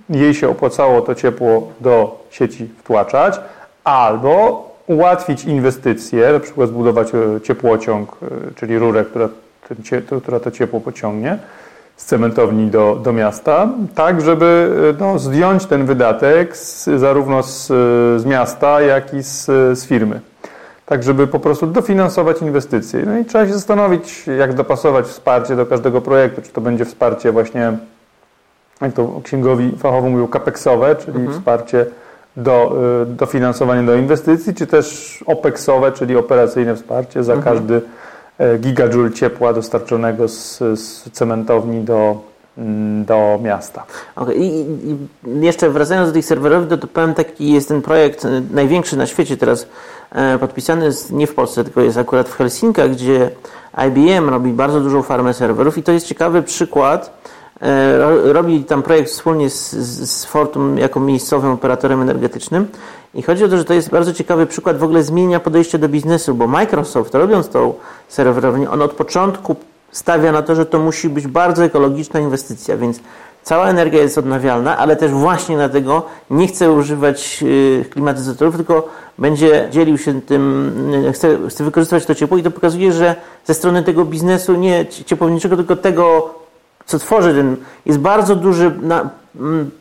jej 0.10 0.34
się 0.34 0.50
opłacało 0.50 1.02
to 1.02 1.16
ciepło 1.16 1.68
do 1.82 2.24
sieci 2.30 2.70
wtłaczać, 2.80 3.40
albo 3.84 4.73
ułatwić 4.88 5.46
inwestycje, 5.46 6.34
na 6.34 6.40
przykład 6.40 6.70
zbudować 6.70 7.08
e, 7.16 7.42
ciepłociąg, 7.42 8.18
e, 8.22 8.54
czyli 8.56 8.80
rurę, 8.80 9.06
która, 9.06 9.30
która 10.22 10.40
to 10.40 10.52
ciepło 10.52 10.80
pociągnie 10.80 11.38
z 11.96 12.06
cementowni 12.06 12.68
do, 12.68 13.00
do 13.04 13.14
miasta, 13.14 13.70
tak 13.96 14.22
żeby 14.22 14.76
e, 14.94 15.04
no, 15.04 15.20
zdjąć 15.20 15.66
ten 15.66 15.86
wydatek 15.86 16.58
z, 16.58 16.90
zarówno 17.00 17.44
z, 17.44 17.68
z 18.22 18.26
miasta, 18.26 18.82
jak 18.82 19.14
i 19.14 19.24
z, 19.24 19.46
z 19.80 19.86
firmy. 19.86 20.20
Tak, 20.86 21.04
żeby 21.04 21.28
po 21.28 21.40
prostu 21.40 21.68
dofinansować 21.68 22.42
inwestycje. 22.42 23.04
No 23.06 23.18
i 23.18 23.26
trzeba 23.26 23.48
się 23.48 23.54
zastanowić, 23.54 24.28
jak 24.28 24.54
dopasować 24.54 25.06
wsparcie 25.06 25.56
do 25.56 25.66
każdego 25.66 26.02
projektu. 26.02 26.42
Czy 26.42 26.50
to 26.50 26.62
będzie 26.62 26.86
wsparcie 26.86 27.32
właśnie 27.32 27.78
jak 28.82 28.94
to 28.94 29.22
księgowi 29.24 29.72
fachowo 29.78 30.10
mówią, 30.10 30.28
kapeksowe, 30.28 30.96
czyli 30.96 31.18
mhm. 31.18 31.40
wsparcie 31.40 31.86
do 32.38 32.76
y, 33.04 33.06
dofinansowania 33.06 33.84
do 33.84 33.96
inwestycji, 33.96 34.54
czy 34.54 34.68
też 34.68 35.18
OPEXowe, 35.28 35.92
czyli 35.92 36.16
operacyjne 36.18 36.76
wsparcie 36.76 37.24
za 37.24 37.34
mhm. 37.34 37.56
każdy 37.56 37.82
e, 38.38 38.58
gigajoule 38.58 39.12
ciepła 39.12 39.54
dostarczonego 39.54 40.28
z, 40.28 40.58
z 40.60 41.12
cementowni 41.12 41.82
do, 41.82 42.22
mm, 42.58 43.06
do 43.06 43.40
miasta. 43.44 43.86
Okay. 44.16 44.36
I, 44.36 44.62
I, 44.62 44.98
jeszcze 45.42 45.70
wracając 45.70 46.10
do 46.10 46.14
tych 46.14 46.26
serwerów, 46.26 46.68
to, 46.70 46.78
to 46.78 46.88
powiem 46.88 47.14
taki 47.14 47.54
jest 47.54 47.68
ten 47.68 47.82
projekt 47.82 48.28
największy 48.52 48.98
na 48.98 49.06
świecie 49.06 49.38
teraz 49.38 49.68
e, 50.12 50.38
podpisany 50.38 50.86
jest 50.86 51.12
nie 51.12 51.28
w 51.28 51.36
Polsce, 51.36 51.64
tylko 51.64 51.82
jest 51.82 51.98
akurat 51.98 52.30
w 52.30 52.36
Helsinkach, 52.36 52.92
gdzie 52.92 53.30
IBM 53.88 54.30
robi 54.30 54.54
bardzo 54.54 54.80
dużą 54.80 55.02
farmę 55.02 55.34
serwerów 55.34 55.78
i 55.78 55.84
to 55.84 55.92
jest 55.92 56.08
ciekawy 56.08 56.44
przykład 56.44 57.24
robi 58.24 58.64
tam 58.64 58.84
projekt 58.84 59.10
wspólnie 59.10 59.50
z, 59.50 59.72
z 60.10 60.26
Fortum 60.26 60.78
jako 60.78 61.00
miejscowym 61.00 61.52
operatorem 61.52 62.02
energetycznym. 62.02 62.68
I 63.14 63.22
chodzi 63.22 63.44
o 63.44 63.48
to, 63.48 63.58
że 63.58 63.66
to 63.66 63.74
jest 63.74 63.90
bardzo 63.90 64.14
ciekawy 64.14 64.46
przykład 64.46 64.78
w 64.78 64.84
ogóle 64.84 65.04
zmienia 65.04 65.40
podejście 65.40 65.80
do 65.80 65.90
biznesu, 65.90 66.36
bo 66.36 66.48
Microsoft 66.48 67.16
robiąc 67.16 67.50
tą 67.50 67.74
serwerownię, 68.08 68.72
on 68.72 68.82
od 68.82 68.94
początku 68.94 69.56
stawia 69.92 70.32
na 70.32 70.42
to, 70.42 70.56
że 70.56 70.66
to 70.66 70.80
musi 70.80 71.10
być 71.10 71.28
bardzo 71.28 71.64
ekologiczna 71.64 72.20
inwestycja, 72.20 72.78
więc 72.78 73.00
cała 73.44 73.68
energia 73.68 74.02
jest 74.02 74.18
odnawialna, 74.18 74.78
ale 74.78 74.96
też 74.96 75.12
właśnie 75.12 75.56
dlatego 75.56 76.06
nie 76.30 76.48
chce 76.48 76.72
używać 76.72 77.44
y, 77.44 77.86
klimatyzatorów, 77.90 78.56
tylko 78.56 78.88
będzie 79.18 79.68
dzielił 79.72 79.98
się 79.98 80.22
tym, 80.22 80.74
y, 80.94 81.14
chce, 81.14 81.38
chce 81.50 81.64
wykorzystywać 81.64 82.06
to 82.06 82.16
ciepło 82.16 82.38
i 82.38 82.44
to 82.44 82.52
pokazuje, 82.52 82.94
że 82.94 83.16
ze 83.46 83.54
strony 83.54 83.84
tego 83.84 84.06
biznesu 84.06 84.56
nie 84.56 84.86
ciepłowniczego, 84.86 85.56
tylko 85.56 85.76
tego 85.76 86.30
co 86.86 87.00
tworzy 87.00 87.34
ten, 87.34 87.56
jest 87.86 88.00
bardzo 88.00 88.36
m, 89.40 89.72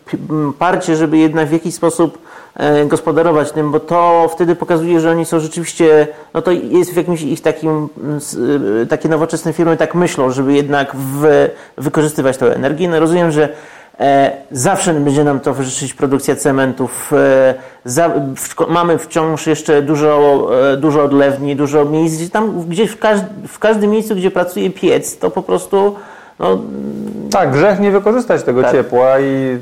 parcie, 0.59 0.97
żeby 0.97 1.19
jednak 1.19 1.49
w 1.49 1.53
jakiś 1.53 1.75
sposób 1.75 2.19
e, 2.57 2.87
gospodarować 2.87 3.53
tym, 3.53 3.71
bo 3.71 3.81
to 3.81 4.31
wtedy 4.33 4.55
pokazuje, 4.55 5.01
że 5.01 5.11
oni 5.11 5.25
są 5.25 5.41
rzeczywiście, 5.41 6.09
no 6.35 6.43
to 6.43 6.51
jest 6.51 6.93
w 6.93 6.97
jakimś 6.97 7.23
ich 7.23 7.41
takim, 7.41 7.89
e, 8.83 8.87
takie 8.87 9.09
nowoczesne 9.09 9.53
firmy 9.53 9.77
tak 9.77 9.95
myślą, 9.95 10.31
żeby 10.31 10.53
jednak 10.53 10.97
w, 10.97 11.49
wykorzystywać 11.79 12.37
tę 12.37 12.57
energię. 12.57 12.89
No 12.89 13.01
rozumiem, 13.01 13.31
że 13.31 13.49
e, 14.01 14.33
zawsze 14.51 14.95
będzie 14.95 15.25
nam 15.25 15.41
to 15.41 15.55
produkcja 15.97 16.37
cementów. 16.37 17.13
E, 17.13 17.55
za, 17.85 18.11
w, 18.37 18.69
mamy 18.69 18.99
wciąż 18.99 19.47
jeszcze 19.47 19.83
dużo, 19.83 20.49
e, 20.73 20.77
dużo 20.77 21.03
odlewni, 21.03 21.57
dużo 21.57 21.85
miejsc, 21.85 22.31
tam 22.31 22.61
gdzieś 22.69 22.91
w, 22.91 22.99
każd, 22.99 23.25
w 23.49 23.59
każdym 23.59 23.91
miejscu, 23.91 24.17
gdzie 24.17 24.31
pracuje 24.31 24.71
piec, 24.71 25.19
to 25.19 25.31
po 25.31 25.43
prostu 25.43 25.97
no, 26.43 26.59
tak, 27.31 27.51
grzech 27.51 27.81
nie 27.81 27.91
wykorzystać 27.91 28.43
tego 28.43 28.63
tak. 28.63 28.73
ciepła 28.73 29.21
i 29.21 29.59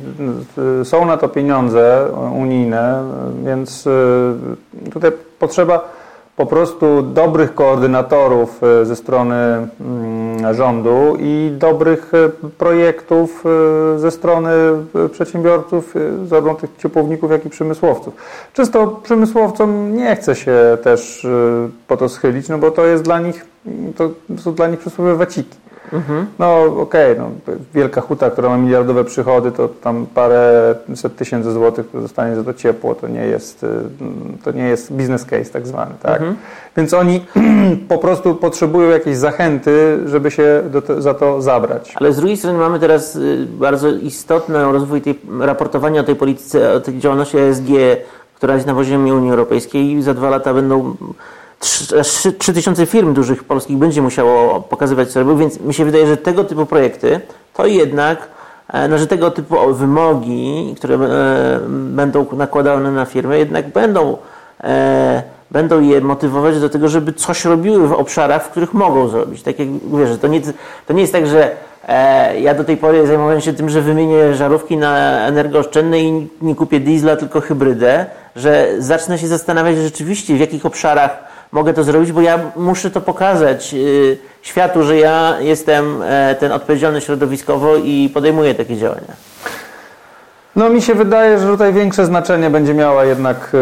y, 0.81 0.85
są 0.85 1.07
na 1.07 1.17
to 1.17 1.29
pieniądze 1.29 2.07
unijne, 2.39 3.03
więc 3.45 3.87
y, 3.87 4.91
tutaj 4.93 5.13
potrzeba 5.39 5.89
po 6.37 6.47
prostu 6.47 7.03
dobrych 7.03 7.55
koordynatorów 7.55 8.61
y, 8.83 8.87
ze 8.87 8.97
strony 8.97 9.35
mm, 9.81 10.55
rządu 10.55 11.17
i 11.19 11.53
dobrych 11.59 12.13
projektów 12.59 13.45
ze 13.97 14.11
strony 14.11 14.51
przedsiębiorców, 15.13 15.95
zarówno 16.27 16.55
tych 16.55 16.71
ciepłowników, 16.79 17.31
jak 17.31 17.47
i 17.47 17.51
przemysłowców. 17.51 18.15
Często 18.53 18.87
przemysłowcom 18.87 19.97
nie 19.97 20.17
chce 20.17 20.35
się 20.37 20.79
też 20.83 21.27
po 21.89 21.97
to 21.97 22.09
schylić, 22.09 22.49
no 22.49 22.59
bo 22.59 22.71
to 22.71 22.87
jest 22.87 23.05
dla 23.05 23.21
nich, 23.21 23.47
to 23.97 24.11
są 24.39 24.55
dla 24.55 24.67
nich 24.69 24.81
przysłowiowe 24.81 25.17
waciki. 25.17 25.57
Mhm. 25.93 26.27
No 26.39 26.65
okej, 26.65 27.13
okay, 27.13 27.17
no, 27.19 27.55
wielka 27.75 28.01
huta, 28.01 28.31
która 28.31 28.49
ma 28.49 28.57
miliardowe 28.57 29.05
przychody, 29.05 29.53
to 29.53 29.69
tam 29.69 30.07
parę 30.15 30.75
set 30.95 31.17
tysięcy 31.17 31.53
złotych, 31.53 31.89
które 31.89 32.03
dostanie 32.03 32.37
za 32.37 32.45
to 32.45 32.55
ciepło, 32.55 32.95
to 32.95 33.09
nie 33.09 33.27
jest, 33.27 33.65
y, 33.65 33.69
to 34.45 34.53
nie 34.53 34.65
jest 34.65 34.93
business 34.93 35.25
case 35.25 35.51
tak 35.53 35.67
zwany, 35.67 35.95
tak? 36.03 36.13
Mhm. 36.13 36.37
Więc 36.77 36.95
oni 36.95 37.25
po 37.89 37.99
prostu 37.99 38.35
potrzebują 38.35 38.91
jakiejś 38.91 39.17
zachęty, 39.17 39.99
żeby 40.07 40.31
się 40.31 40.63
za 40.99 41.15
to 41.15 41.43
zabrać. 41.43 41.95
Ale 41.97 42.13
z 42.13 42.17
drugiej 42.17 42.37
strony 42.37 42.59
mamy 42.59 42.79
teraz 42.79 43.17
y, 43.17 43.47
bardzo 43.51 43.89
istotny 43.89 44.73
rozwój 44.73 45.03
tej, 45.03 45.19
raportowania 45.41 46.01
o 46.01 46.05
tej 46.05 46.17
polityce, 46.17 46.73
o 46.73 46.81
tej 46.81 46.99
działalności 46.99 47.39
ESG, 47.39 47.69
która 48.35 48.55
jest 48.55 48.67
na 48.67 48.75
poziomie 48.75 49.15
Unii 49.15 49.31
Europejskiej 49.31 49.93
i 49.93 50.03
za 50.03 50.15
dwa 50.15 50.31
lata 50.31 50.55
będą 50.55 50.97
3000 52.39 52.87
firm 52.87 53.15
dużych 53.15 53.45
polskich 53.45 53.77
będzie 53.77 54.03
musiało 54.03 54.61
pokazywać 54.61 55.11
serwer, 55.11 55.37
więc 55.37 55.61
mi 55.61 55.75
się 55.75 55.85
wydaje, 55.85 56.07
że 56.07 56.17
tego 56.17 56.45
typu 56.45 56.67
projekty 56.67 57.21
to 57.55 57.67
jednak, 57.67 58.29
e, 58.69 58.89
no, 58.89 58.99
że 58.99 59.07
tego 59.07 59.31
typu 59.31 59.75
wymogi, 59.75 60.75
które 60.77 60.95
e, 60.95 60.99
będą 61.69 62.27
nakładane 62.33 62.93
na 62.93 63.05
firmy, 63.05 63.39
jednak 63.39 63.69
będą, 63.69 64.17
e, 64.65 65.23
będą 65.51 65.81
je 65.81 66.01
motywować 66.01 66.61
do 66.61 66.69
tego, 66.69 66.89
żeby 66.89 67.13
coś 67.13 67.45
robiły 67.45 67.89
w 67.89 67.93
obszarach, 67.93 68.45
w 68.45 68.51
których 68.51 68.75
mogą 68.75 69.09
zrobić. 69.09 69.43
Tak 69.43 69.59
jak 69.59 69.69
wiesz, 69.69 70.19
to 70.21 70.29
nie, 70.29 70.41
to 70.87 70.93
nie 70.93 71.01
jest 71.01 71.13
tak, 71.13 71.27
że 71.27 71.57
ja 72.41 72.55
do 72.55 72.65
tej 72.65 72.77
pory 72.77 73.07
zajmowałem 73.07 73.41
się 73.41 73.53
tym, 73.53 73.71
że 73.71 73.81
wymienię 73.83 74.35
żarówki 74.35 74.77
na 74.77 75.21
energooszczędne 75.27 76.01
i 76.01 76.29
nie 76.43 76.55
kupię 76.55 76.81
diesla, 76.81 77.17
tylko 77.17 77.41
hybrydę, 77.41 78.07
że 78.37 78.69
zacznę 78.79 79.19
się 79.19 79.27
zastanawiać 79.27 79.77
rzeczywiście, 79.77 80.35
w 80.35 80.41
jakich 80.41 80.67
obszarach 80.67 81.30
mogę 81.53 81.75
to 81.75 81.85
zrobić, 81.85 82.13
bo 82.13 82.21
ja 82.21 82.39
muszę 82.57 82.91
to 82.91 83.01
pokazać 83.01 83.75
y, 83.75 84.19
światu, 84.43 84.83
że 84.83 84.97
ja 84.97 85.37
jestem 85.41 86.03
e, 86.03 86.37
ten 86.41 86.53
odpowiedzialny 86.53 87.01
środowiskowo 87.01 87.77
i 87.77 88.11
podejmuję 88.15 88.55
takie 88.55 88.77
działania. 88.77 89.15
No 90.57 90.69
mi 90.69 90.83
się 90.83 90.95
wydaje, 90.95 91.39
że 91.39 91.47
tutaj 91.47 91.73
większe 91.73 92.07
znaczenie 92.07 92.51
będzie 92.51 92.75
miała 92.75 93.05
jednak 93.05 93.53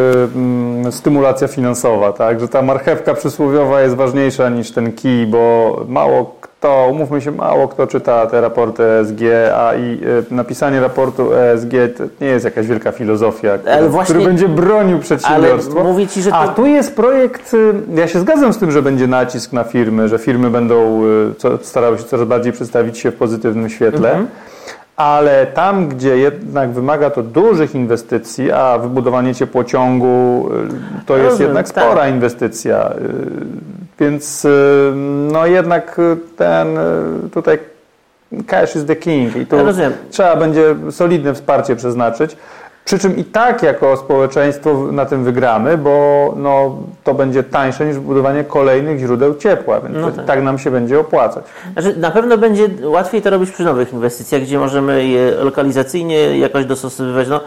y, 0.88 0.92
stymulacja 0.92 1.48
finansowa, 1.48 2.12
tak? 2.12 2.40
Że 2.40 2.48
ta 2.48 2.62
marchewka 2.62 3.14
przysłowiowa 3.14 3.80
jest 3.80 3.94
ważniejsza 3.94 4.48
niż 4.48 4.70
ten 4.70 4.92
kij, 4.92 5.26
bo 5.26 5.76
mało 5.88 6.36
kto, 6.58 6.88
umówmy 6.90 7.20
się, 7.20 7.30
mało 7.30 7.68
kto 7.68 7.86
czyta 7.86 8.26
te 8.26 8.40
raporty 8.40 8.82
ESG, 8.84 9.20
a 9.56 9.74
i 9.74 10.00
y, 10.30 10.34
napisanie 10.34 10.80
raportu 10.80 11.34
ESG 11.34 11.72
to 11.98 12.04
nie 12.20 12.26
jest 12.26 12.44
jakaś 12.44 12.66
wielka 12.66 12.92
filozofia, 12.92 13.58
który, 13.58 13.88
właśnie, 13.88 14.14
który 14.14 14.26
będzie 14.26 14.48
bronił 14.48 14.98
przedsiębiorstwo. 14.98 15.80
Ale 15.80 15.92
mówię 15.92 16.06
ci, 16.06 16.22
że 16.22 16.30
to... 16.30 16.36
A 16.36 16.48
tu 16.48 16.66
jest 16.66 16.96
projekt, 16.96 17.54
y, 17.54 17.74
ja 17.94 18.08
się 18.08 18.20
zgadzam 18.20 18.52
z 18.52 18.58
tym, 18.58 18.70
że 18.70 18.82
będzie 18.82 19.06
nacisk 19.06 19.52
na 19.52 19.64
firmy, 19.64 20.08
że 20.08 20.18
firmy 20.18 20.50
będą 20.50 21.04
y, 21.04 21.64
starały 21.64 21.98
się 21.98 22.04
coraz 22.04 22.28
bardziej 22.28 22.52
przedstawić 22.52 22.98
się 22.98 23.10
w 23.10 23.14
pozytywnym 23.14 23.68
świetle. 23.68 24.10
Mhm 24.10 24.28
ale 24.96 25.46
tam, 25.46 25.88
gdzie 25.88 26.18
jednak 26.18 26.70
wymaga 26.70 27.10
to 27.10 27.22
dużych 27.22 27.74
inwestycji, 27.74 28.52
a 28.52 28.78
wybudowanie 28.78 29.34
ciepłociągu 29.34 30.48
to 31.06 31.16
jest 31.16 31.40
jednak 31.40 31.70
tak. 31.70 31.84
spora 31.84 32.00
tak. 32.00 32.14
inwestycja, 32.14 32.92
więc 34.00 34.44
y, 34.44 34.48
no 35.32 35.46
jednak 35.46 36.00
ten 36.36 36.68
tutaj 37.32 37.58
cash 38.46 38.76
is 38.76 38.84
the 38.84 38.96
king 38.96 39.36
i 39.36 39.46
tu 39.46 39.56
ja 39.56 39.90
trzeba 40.10 40.36
będzie 40.36 40.74
solidne 40.90 41.34
wsparcie 41.34 41.76
przeznaczyć. 41.76 42.36
Przy 42.88 42.98
czym 42.98 43.16
i 43.16 43.24
tak 43.24 43.62
jako 43.62 43.96
społeczeństwo 43.96 44.92
na 44.92 45.06
tym 45.06 45.24
wygramy, 45.24 45.78
bo 45.78 46.34
no, 46.36 46.76
to 47.04 47.14
będzie 47.14 47.42
tańsze 47.42 47.86
niż 47.86 47.98
budowanie 47.98 48.44
kolejnych 48.44 48.98
źródeł 48.98 49.34
ciepła, 49.34 49.80
więc 49.80 49.96
no 50.00 50.10
tak. 50.10 50.24
tak. 50.24 50.42
nam 50.42 50.58
się 50.58 50.70
będzie 50.70 51.00
opłacać. 51.00 51.44
Znaczy, 51.72 51.96
na 51.96 52.10
pewno 52.10 52.38
będzie 52.38 52.68
łatwiej 52.82 53.22
to 53.22 53.30
robić 53.30 53.50
przy 53.50 53.64
nowych 53.64 53.92
inwestycjach, 53.92 54.42
gdzie 54.42 54.58
możemy 54.58 55.06
je 55.06 55.30
lokalizacyjnie 55.30 56.38
jakoś 56.38 56.64
dostosowywać. 56.64 57.28
No, 57.28 57.40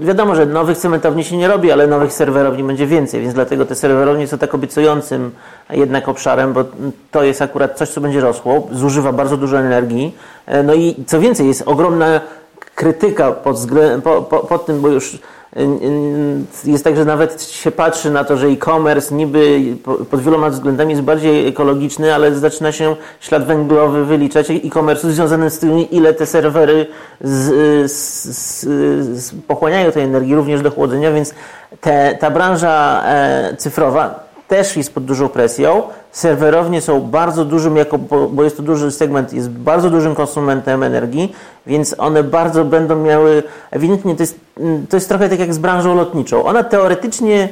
wiadomo, 0.00 0.34
że 0.34 0.46
nowych 0.46 0.78
cementowni 0.78 1.24
się 1.24 1.36
nie 1.36 1.48
robi, 1.48 1.72
ale 1.72 1.86
nowych 1.86 2.12
serwerowni 2.12 2.64
będzie 2.64 2.86
więcej, 2.86 3.20
więc 3.20 3.34
dlatego 3.34 3.66
te 3.66 3.74
serwerownie 3.74 4.26
są 4.26 4.38
tak 4.38 4.54
obiecującym 4.54 5.30
jednak 5.70 6.08
obszarem, 6.08 6.52
bo 6.52 6.64
to 7.10 7.22
jest 7.22 7.42
akurat 7.42 7.78
coś, 7.78 7.88
co 7.88 8.00
będzie 8.00 8.20
rosło, 8.20 8.68
zużywa 8.72 9.12
bardzo 9.12 9.36
dużo 9.36 9.58
energii. 9.58 10.14
E, 10.46 10.62
no 10.62 10.74
i 10.74 10.94
co 11.06 11.20
więcej, 11.20 11.46
jest 11.46 11.62
ogromna 11.66 12.20
krytyka 12.76 13.32
pod, 13.32 13.56
po, 14.04 14.22
po, 14.22 14.38
pod 14.38 14.66
tym, 14.66 14.80
bo 14.80 14.88
już 14.88 15.14
y, 15.14 15.18
y, 16.64 16.70
jest 16.70 16.84
tak, 16.84 16.96
że 16.96 17.04
nawet 17.04 17.42
się 17.42 17.70
patrzy 17.70 18.10
na 18.10 18.24
to, 18.24 18.36
że 18.36 18.46
e-commerce 18.46 19.14
niby 19.14 19.60
pod 20.10 20.20
wieloma 20.20 20.50
względami 20.50 20.90
jest 20.90 21.02
bardziej 21.02 21.48
ekologiczny, 21.48 22.14
ale 22.14 22.34
zaczyna 22.34 22.72
się 22.72 22.96
ślad 23.20 23.46
węglowy 23.46 24.04
wyliczać 24.04 24.50
e-commerce 24.50 25.12
związany 25.12 25.50
z 25.50 25.58
tym, 25.58 25.90
ile 25.90 26.14
te 26.14 26.26
serwery 26.26 26.86
z, 27.20 27.92
z, 27.92 28.24
z, 29.18 29.34
pochłaniają 29.46 29.92
tej 29.92 30.02
energii 30.02 30.34
również 30.34 30.62
do 30.62 30.70
chłodzenia, 30.70 31.12
więc 31.12 31.34
te, 31.80 32.16
ta 32.20 32.30
branża 32.30 33.02
e, 33.06 33.56
cyfrowa 33.56 34.25
też 34.48 34.76
jest 34.76 34.94
pod 34.94 35.04
dużą 35.04 35.28
presją. 35.28 35.82
Serwerownie 36.12 36.80
są 36.80 37.00
bardzo 37.00 37.44
dużym, 37.44 37.76
jako, 37.76 37.98
bo 38.30 38.44
jest 38.44 38.56
to 38.56 38.62
duży 38.62 38.90
segment, 38.90 39.32
jest 39.32 39.50
bardzo 39.50 39.90
dużym 39.90 40.14
konsumentem 40.14 40.82
energii, 40.82 41.34
więc 41.66 41.94
one 41.98 42.22
bardzo 42.22 42.64
będą 42.64 42.96
miały, 42.96 43.42
ewidentnie 43.70 44.16
to 44.16 44.22
jest, 44.22 44.40
to 44.88 44.96
jest 44.96 45.08
trochę 45.08 45.28
tak 45.28 45.38
jak 45.38 45.54
z 45.54 45.58
branżą 45.58 45.94
lotniczą. 45.94 46.44
Ona 46.44 46.64
teoretycznie 46.64 47.48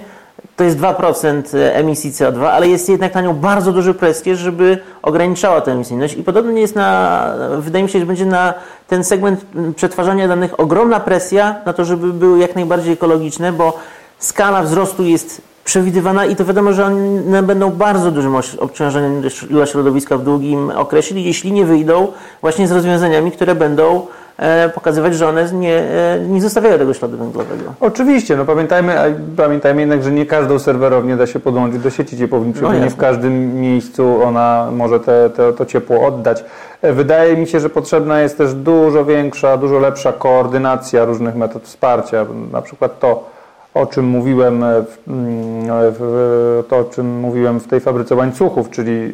to 0.56 0.64
jest 0.64 0.78
2% 0.78 1.42
emisji 1.72 2.12
CO2, 2.12 2.44
ale 2.44 2.68
jest 2.68 2.88
jednak 2.88 3.14
na 3.14 3.20
nią 3.20 3.34
bardzo 3.34 3.72
duży 3.72 3.94
presję, 3.94 4.36
żeby 4.36 4.78
ograniczała 5.02 5.60
tę 5.60 5.72
emisyjność 5.72 6.16
i 6.16 6.22
podobnie 6.22 6.60
jest 6.60 6.74
na, 6.74 7.34
wydaje 7.58 7.82
mi 7.82 7.90
się, 7.90 8.00
że 8.00 8.06
będzie 8.06 8.26
na 8.26 8.54
ten 8.88 9.04
segment 9.04 9.46
przetwarzania 9.76 10.28
danych 10.28 10.60
ogromna 10.60 11.00
presja 11.00 11.56
na 11.66 11.72
to, 11.72 11.84
żeby 11.84 12.12
były 12.12 12.38
jak 12.38 12.54
najbardziej 12.54 12.92
ekologiczne, 12.92 13.52
bo 13.52 13.78
skala 14.18 14.62
wzrostu 14.62 15.04
jest 15.04 15.53
przewidywana 15.64 16.26
i 16.26 16.36
to 16.36 16.44
wiadomo, 16.44 16.72
że 16.72 16.84
one 16.84 17.42
będą 17.42 17.70
bardzo 17.70 18.10
dużym 18.10 18.36
obciążeniem 18.58 19.22
dla 19.50 19.66
środowiska 19.66 20.18
w 20.18 20.22
długim 20.22 20.70
okresie, 20.70 21.20
jeśli 21.20 21.52
nie 21.52 21.64
wyjdą 21.64 22.08
właśnie 22.40 22.68
z 22.68 22.72
rozwiązaniami, 22.72 23.32
które 23.32 23.54
będą 23.54 24.06
e, 24.36 24.68
pokazywać, 24.68 25.14
że 25.14 25.28
one 25.28 25.52
nie, 25.52 25.76
e, 25.76 26.20
nie 26.28 26.42
zostawiają 26.42 26.78
tego 26.78 26.94
śladu 26.94 27.18
węglowego. 27.18 27.74
Oczywiście, 27.80 28.36
no 28.36 28.44
pamiętajmy, 28.44 28.94
pamiętajmy 29.36 29.80
jednak, 29.80 30.02
że 30.02 30.12
nie 30.12 30.26
każdą 30.26 30.58
serwerownię 30.58 31.16
da 31.16 31.26
się 31.26 31.40
podłączyć 31.40 31.82
do 31.82 31.90
sieci 31.90 32.18
ciepłowniczej, 32.18 32.62
no 32.62 32.74
nie 32.74 32.90
w 32.90 32.96
każdym 32.96 33.60
miejscu 33.60 34.22
ona 34.22 34.68
może 34.72 35.00
te, 35.00 35.30
te, 35.30 35.52
to 35.52 35.66
ciepło 35.66 36.06
oddać. 36.06 36.44
E, 36.82 36.92
wydaje 36.92 37.36
mi 37.36 37.46
się, 37.46 37.60
że 37.60 37.70
potrzebna 37.70 38.20
jest 38.20 38.38
też 38.38 38.54
dużo 38.54 39.04
większa, 39.04 39.56
dużo 39.56 39.78
lepsza 39.78 40.12
koordynacja 40.12 41.04
różnych 41.04 41.34
metod 41.34 41.62
wsparcia, 41.62 42.26
na 42.52 42.62
przykład 42.62 42.98
to, 42.98 43.33
o 43.74 43.86
czym 43.86 44.04
mówiłem 44.04 44.60
w, 44.60 45.08
mm, 45.08 45.66
w, 45.98 46.64
to, 46.68 46.78
o 46.78 46.84
czym 46.84 47.20
mówiłem 47.20 47.60
w 47.60 47.68
tej 47.68 47.80
fabryce 47.80 48.14
łańcuchów, 48.14 48.70
czyli 48.70 49.12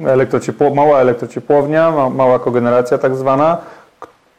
y, 0.00 0.10
elektrociepło, 0.10 0.74
mała 0.74 1.00
elektrociepłownia, 1.00 1.92
mała 2.10 2.38
kogeneracja 2.38 2.98
tak 2.98 3.16
zwana, 3.16 3.58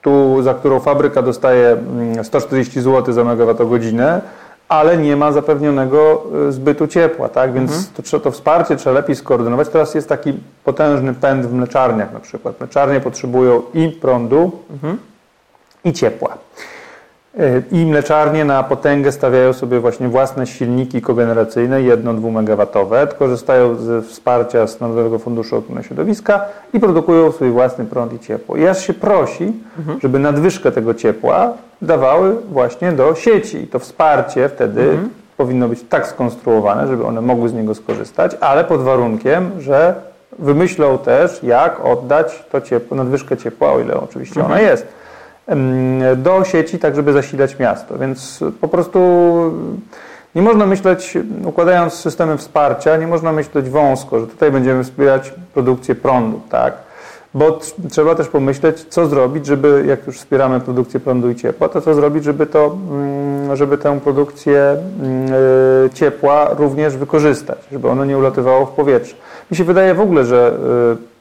tu, 0.01 0.44
za 0.44 0.54
którą 0.54 0.80
fabryka 0.80 1.22
dostaje 1.22 1.77
140 2.24 2.80
mm, 2.80 2.84
zł 2.84 3.13
za 3.13 3.24
megawattogodzinę, 3.24 4.22
ale 4.70 4.98
nie 4.98 5.15
ma 5.15 5.32
zapewnionego 5.32 6.24
y, 6.50 6.51
zbytu 6.51 6.88
ciepła, 6.88 7.30
tak? 7.30 7.54
Więc 7.54 7.72
mhm. 7.72 7.88
to, 7.96 8.04
to, 8.04 8.20
to 8.20 8.32
wsparcie 8.32 8.75
trzeba 8.75 8.94
lepiej 8.94 9.15
skoordynować. 9.15 9.70
Teraz 9.70 9.96
jest 9.96 10.10
taki 10.10 10.34
potężny 10.63 11.13
pęd 11.13 11.46
w 11.46 11.54
mleczarniach 11.54 12.13
na 12.13 12.20
przykład. 12.20 12.60
Mleczarnie 12.60 13.00
potrzebują 13.00 13.62
i 13.74 13.89
prądu, 13.89 14.51
mhm. 14.72 14.98
i 15.84 15.94
ciepła. 15.94 16.38
I 17.72 17.86
mleczarnie 17.86 18.46
na 18.46 18.63
potęgę 18.63 19.12
stawiają 19.12 19.54
sobie 19.54 19.80
właśnie 19.80 20.08
własne 20.08 20.48
silniki 20.48 21.01
kogeneracyjne, 21.01 21.80
1-2 21.80 22.39
MW, 22.39 22.68
korzystają 23.20 23.75
ze 23.75 24.01
wsparcia 24.01 24.68
z 24.68 24.80
Narodowego 24.80 25.20
Funduszu 25.20 25.58
Ochrony 25.58 25.84
Środowiska 25.84 26.46
i 26.74 26.80
produkują 26.80 27.32
swój 27.32 27.51
własny 27.51 27.86
prąd 27.86 28.13
i 28.13 28.20
ciepło. 28.20 28.56
I 28.56 28.68
aż 28.68 28.88
się 28.88 28.94
prosi, 28.94 29.54
mhm. 29.77 30.00
żeby 30.01 30.20
nadwyżkę 30.20 30.72
tego 30.72 30.94
ciepła 30.94 31.54
dawały 31.82 32.36
właśnie 32.51 32.92
do 32.92 33.15
sieci. 33.15 33.58
I 33.58 33.68
to 33.68 33.80
wsparcie 33.80 34.50
wtedy 34.50 34.82
mhm. 34.82 35.10
powinno 35.38 35.68
być 35.68 35.84
tak 35.89 36.08
skonstruowane, 36.08 36.88
żeby 36.88 37.06
one 37.06 37.22
mogły 37.22 37.50
z 37.50 37.54
niego 37.54 37.75
skorzystać, 37.75 38.38
ale 38.42 38.63
pod 38.63 38.82
warunkiem, 38.82 39.51
że 39.60 39.96
wymyślą 40.39 40.98
też, 40.98 41.44
jak 41.44 41.86
oddać 41.86 42.46
to 42.51 42.62
ciepło, 42.62 42.98
nadwyżkę 42.98 43.38
ciepła, 43.38 43.72
o 43.72 43.80
ile 43.80 44.00
oczywiście 44.01 44.39
mhm. 44.39 44.51
ona 44.51 44.62
jest 44.70 44.88
do 46.16 46.44
sieci, 46.44 46.80
tak 46.80 46.96
żeby 46.96 47.14
zasilać 47.14 47.60
miasto. 47.60 47.98
Więc 47.98 48.44
po 48.62 48.68
prostu 48.68 49.00
nie 50.36 50.42
można 50.42 50.66
myśleć, 50.66 51.18
układając 51.46 51.94
systemy 51.94 52.38
wsparcia, 52.38 52.98
nie 52.98 53.08
można 53.08 53.32
myśleć 53.32 53.70
wąsko, 53.70 54.20
że 54.20 54.28
tutaj 54.28 54.52
będziemy 54.52 54.84
wspierać 54.84 55.34
produkcję 55.54 55.96
prądu, 55.96 56.42
tak? 56.50 56.74
Bo 57.34 57.60
trzeba 57.92 58.16
też 58.16 58.28
pomyśleć, 58.28 58.86
co 58.90 59.08
zrobić, 59.08 59.46
żeby, 59.46 59.84
jak 59.88 60.08
już 60.08 60.18
wspieramy 60.18 60.60
produkcję 60.60 61.00
prądu 61.00 61.30
i 61.30 61.36
ciepła, 61.36 61.70
to 61.70 61.82
co 61.82 61.94
zrobić, 61.94 62.24
żeby, 62.24 62.46
to, 62.46 62.78
mm, 62.92 63.56
żeby 63.56 63.78
tę 63.78 64.00
produkcję 64.00 64.78
mm, 65.02 65.28
e, 65.86 65.90
ciepła 65.90 66.54
również 66.54 66.98
wykorzystać, 66.98 67.58
żeby 67.72 67.90
ono 67.90 68.06
nie 68.06 68.18
ulatywało 68.18 68.66
w 68.66 68.72
powietrze. 68.72 69.16
Mi 69.52 69.58
się 69.58 69.64
wydaje 69.64 69.94
w 69.94 70.00
ogóle, 70.00 70.25
że 70.25 70.58
e, 70.94 71.14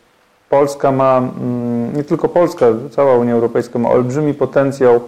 Polska 0.55 0.93
ma, 0.93 1.19
mm, 1.19 1.97
nie 1.97 2.05
tylko 2.05 2.29
Polska, 2.29 2.67
cała 2.91 3.15
Unia 3.15 3.35
Europejska 3.35 3.79
ma 3.79 3.91
olbrzymi 3.91 4.35
potencjał 4.35 5.01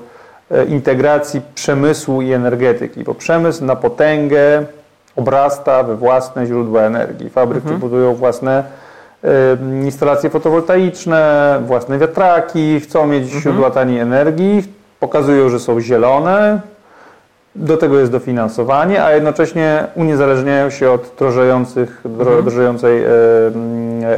e, 0.50 0.64
integracji 0.64 1.40
przemysłu 1.54 2.22
i 2.22 2.32
energetyki, 2.32 3.04
bo 3.04 3.14
przemysł 3.14 3.64
na 3.64 3.76
potęgę 3.76 4.66
obrasta 5.16 5.82
we 5.82 5.97
własne 5.97 6.47
źródła 6.47 6.82
energii. 6.82 7.30
Fabryki 7.30 7.62
mhm. 7.62 7.80
budują 7.80 8.14
własne 8.14 8.64
e, 9.25 9.28
instalacje 9.84 10.30
fotowoltaiczne, 10.30 11.58
własne 11.66 11.99
wiatraki, 11.99 12.80
chcą 12.80 13.06
mieć 13.06 13.23
mhm. 13.23 13.42
źródła 13.42 13.71
taniej 13.71 13.99
energii, 13.99 14.64
pokazują, 15.00 15.49
że 15.49 15.60
są 15.60 15.80
zielone, 15.80 16.60
do 17.54 17.76
tego 17.76 17.99
jest 17.99 18.12
dofinansowanie, 18.12 19.04
a 19.04 19.12
jednocześnie 19.12 19.86
uniezależniają 19.94 20.71
się 20.71 20.90
od 20.90 21.14
drożejących, 21.18 22.02
mhm. 22.06 22.44
drożejącej 22.44 23.04
e, 23.04 23.08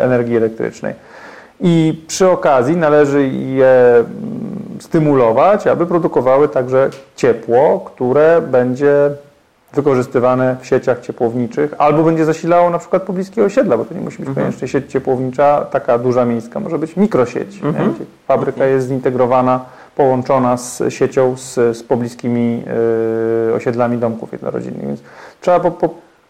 energii 0.03 0.37
elektrycznej. 0.37 1.08
I 1.61 2.05
przy 2.07 2.31
okazji 2.31 2.77
należy 2.77 3.29
je 3.29 3.95
mm, 3.95 4.09
stymulować, 4.81 5.67
aby 5.67 5.87
produkowały 5.87 6.49
także 6.49 6.91
ciepło, 7.17 7.81
które 7.81 8.43
będzie 8.43 9.11
wykorzystywane 9.73 10.57
w 10.61 10.67
sieciach 10.67 11.01
ciepłowniczych, 11.01 11.75
albo 11.79 12.03
będzie 12.03 12.25
zasilało 12.25 12.71
na 12.71 12.79
przykład 12.79 13.03
pobliskie 13.03 13.45
osiedla, 13.45 13.77
bo 13.77 13.85
to 13.85 13.95
nie 13.95 14.01
musi 14.01 14.19
być 14.19 14.29
mhm. 14.29 14.47
koniecznie 14.47 14.69
sieć 14.69 14.93
ciepłownicza, 14.93 15.67
taka 15.71 15.99
duża 15.99 16.25
miejska, 16.25 16.61
może 16.61 16.79
być 16.79 16.97
mikrosieć. 16.97 17.61
Mhm. 17.63 17.95
Fabryka 18.27 18.57
mhm. 18.57 18.73
jest 18.73 18.89
zintegrowana, 18.89 19.65
połączona 19.97 20.57
z 20.57 20.83
siecią, 20.89 21.37
z, 21.37 21.55
z 21.55 21.83
pobliskimi 21.83 22.63
y, 23.51 23.55
osiedlami 23.55 23.99
domków 23.99 24.33
jednorodzinnych, 24.33 24.87
więc 24.87 25.01
trzeba 25.41 25.61
po, 25.61 25.71
po, 25.71 25.89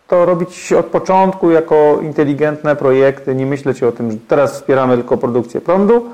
to 0.09 0.25
robić 0.25 0.73
od 0.73 0.87
początku 0.87 1.51
jako 1.51 1.99
inteligentne 2.03 2.77
projekty, 2.77 3.35
nie 3.35 3.47
myśleć 3.47 3.83
o 3.83 3.93
tym, 3.93 4.11
że 4.11 4.17
teraz 4.29 4.53
wspieramy 4.53 4.97
tylko 4.97 5.17
produkcję 5.17 5.61
prądu, 5.61 6.07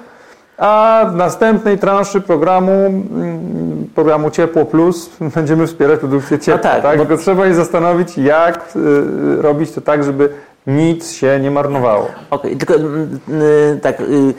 a 0.58 1.04
w 1.12 1.16
następnej 1.16 1.78
transzy 1.78 2.20
programu, 2.20 2.72
mm, 2.72 3.88
programu 3.94 4.30
Ciepło 4.30 4.64
Plus 4.64 5.10
będziemy 5.34 5.66
wspierać 5.66 6.00
produkcję 6.00 6.38
ciepła. 6.38 6.56
No 6.56 6.62
tak, 6.62 6.82
tak? 6.82 6.98
Bo... 6.98 7.04
Tylko 7.04 7.22
trzeba 7.22 7.48
się 7.48 7.54
zastanowić, 7.54 8.18
jak 8.18 8.76
y, 8.76 9.42
robić 9.42 9.72
to 9.72 9.80
tak, 9.80 10.04
żeby 10.04 10.28
nic 10.66 11.12
się 11.12 11.40
nie 11.40 11.50
marnowało. 11.50 12.04
Okej, 12.30 12.54
okay, 12.54 12.56
tylko 12.56 12.74
y, 12.74 13.78
tak... 13.82 14.00
Y, 14.00 14.34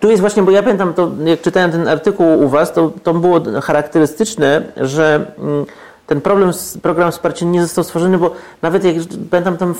tu 0.00 0.10
jest 0.10 0.20
właśnie, 0.20 0.42
bo 0.42 0.50
ja 0.50 0.62
pamiętam, 0.62 0.94
to 0.94 1.10
jak 1.24 1.40
czytałem 1.40 1.72
ten 1.72 1.88
artykuł 1.88 2.42
u 2.42 2.48
Was, 2.48 2.72
to, 2.72 2.92
to 3.02 3.14
było 3.14 3.40
charakterystyczne, 3.62 4.62
że 4.76 5.26
mm, 5.38 5.66
ten 6.10 6.20
problem, 6.20 6.50
program 6.82 7.12
wsparcia 7.12 7.46
nie 7.46 7.62
został 7.62 7.84
stworzony, 7.84 8.18
bo 8.18 8.30
nawet 8.62 8.84
jak 8.84 8.94
pamiętam 9.30 9.56
tam 9.56 9.74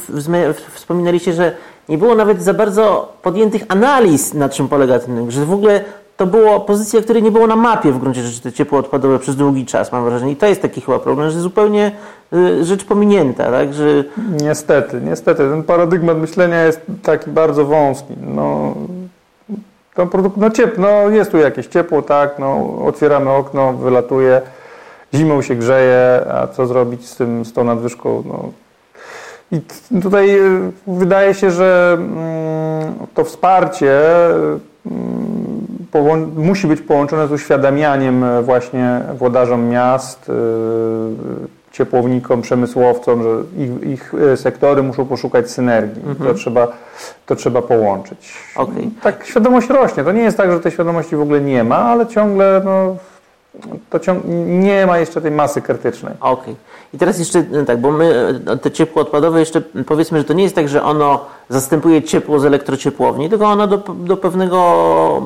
wspominaliście, 0.72 1.32
że 1.32 1.52
nie 1.88 1.98
było 1.98 2.14
nawet 2.14 2.42
za 2.42 2.54
bardzo 2.54 3.12
podjętych 3.22 3.62
analiz, 3.68 4.34
na 4.34 4.48
czym 4.48 4.68
polega 4.68 4.98
ten, 4.98 5.30
że 5.30 5.44
w 5.44 5.52
ogóle 5.52 5.84
to 6.16 6.26
było 6.26 6.60
pozycja, 6.60 7.02
której 7.02 7.22
nie 7.22 7.30
było 7.30 7.46
na 7.46 7.56
mapie 7.56 7.92
w 7.92 7.98
gruncie 7.98 8.22
rzeczy, 8.22 8.40
te 8.40 8.52
ciepło 8.52 8.78
odpadowe 8.78 9.18
przez 9.18 9.36
długi 9.36 9.66
czas, 9.66 9.92
mam 9.92 10.04
wrażenie. 10.04 10.32
I 10.32 10.36
to 10.36 10.46
jest 10.46 10.62
taki 10.62 10.80
chyba 10.80 10.98
problem, 10.98 11.30
że 11.30 11.40
zupełnie 11.40 11.92
y, 12.32 12.64
rzecz 12.64 12.84
pominięta, 12.84 13.50
tak? 13.50 13.74
Że... 13.74 14.04
Niestety, 14.42 15.00
niestety. 15.00 15.42
Ten 15.42 15.62
paradygmat 15.62 16.18
myślenia 16.18 16.64
jest 16.64 16.80
taki 17.02 17.30
bardzo 17.30 17.64
wąski. 17.64 18.14
No, 18.26 18.74
to 19.94 20.06
produkt, 20.06 20.36
no, 20.36 20.50
ciep, 20.50 20.78
no 20.78 21.08
jest 21.08 21.30
tu 21.30 21.36
jakieś 21.36 21.66
ciepło, 21.66 22.02
tak, 22.02 22.38
no, 22.38 22.78
otwieramy 22.86 23.30
okno, 23.30 23.72
wylatuje 23.72 24.40
zimą 25.14 25.42
się 25.42 25.54
grzeje, 25.54 26.20
a 26.32 26.46
co 26.46 26.66
zrobić 26.66 27.08
z, 27.08 27.16
tym, 27.16 27.44
z 27.44 27.52
tą 27.52 27.64
nadwyżką? 27.64 28.22
No. 28.26 28.50
I 29.52 29.60
tutaj 30.02 30.38
y, 30.38 30.72
wydaje 30.86 31.34
się, 31.34 31.50
że 31.50 31.98
mm, 31.98 32.94
to 33.14 33.24
wsparcie 33.24 34.00
mm, 34.86 36.32
musi 36.36 36.66
być 36.66 36.80
połączone 36.80 37.28
z 37.28 37.32
uświadamianiem 37.32 38.24
właśnie 38.42 39.00
włodarzom 39.18 39.68
miast, 39.68 40.28
y, 40.28 40.32
ciepłownikom, 41.72 42.42
przemysłowcom, 42.42 43.22
że 43.22 43.28
ich, 43.64 43.92
ich 43.92 44.12
sektory 44.36 44.82
muszą 44.82 45.06
poszukać 45.06 45.50
synergii. 45.50 46.02
Mhm. 46.06 46.28
To, 46.28 46.34
trzeba, 46.34 46.68
to 47.26 47.36
trzeba 47.36 47.62
połączyć. 47.62 48.34
Okay. 48.56 48.90
Tak 49.02 49.24
świadomość 49.24 49.68
rośnie. 49.68 50.04
To 50.04 50.12
nie 50.12 50.22
jest 50.22 50.36
tak, 50.36 50.52
że 50.52 50.60
tej 50.60 50.72
świadomości 50.72 51.16
w 51.16 51.20
ogóle 51.20 51.40
nie 51.40 51.64
ma, 51.64 51.76
ale 51.76 52.06
ciągle 52.06 52.62
no, 52.64 52.96
to 53.90 53.98
nie 54.46 54.86
ma 54.86 54.98
jeszcze 54.98 55.20
tej 55.20 55.30
masy 55.30 55.62
krytycznej. 55.62 56.12
Okej. 56.20 56.42
Okay. 56.42 56.54
I 56.94 56.98
teraz 56.98 57.18
jeszcze 57.18 57.44
no 57.50 57.64
tak, 57.64 57.80
bo 57.80 57.92
my 57.92 58.40
te 58.62 58.70
ciepło 58.70 59.02
odpadowe 59.02 59.40
jeszcze 59.40 59.60
powiedzmy, 59.86 60.18
że 60.18 60.24
to 60.24 60.32
nie 60.32 60.42
jest 60.42 60.54
tak, 60.54 60.68
że 60.68 60.82
ono 60.82 61.24
zastępuje 61.48 62.02
ciepło 62.02 62.40
z 62.40 62.44
elektrociepłowni, 62.44 63.28
tylko 63.28 63.46
ono 63.46 63.66
do, 63.66 63.78
do 63.78 64.16
pewnego 64.16 65.22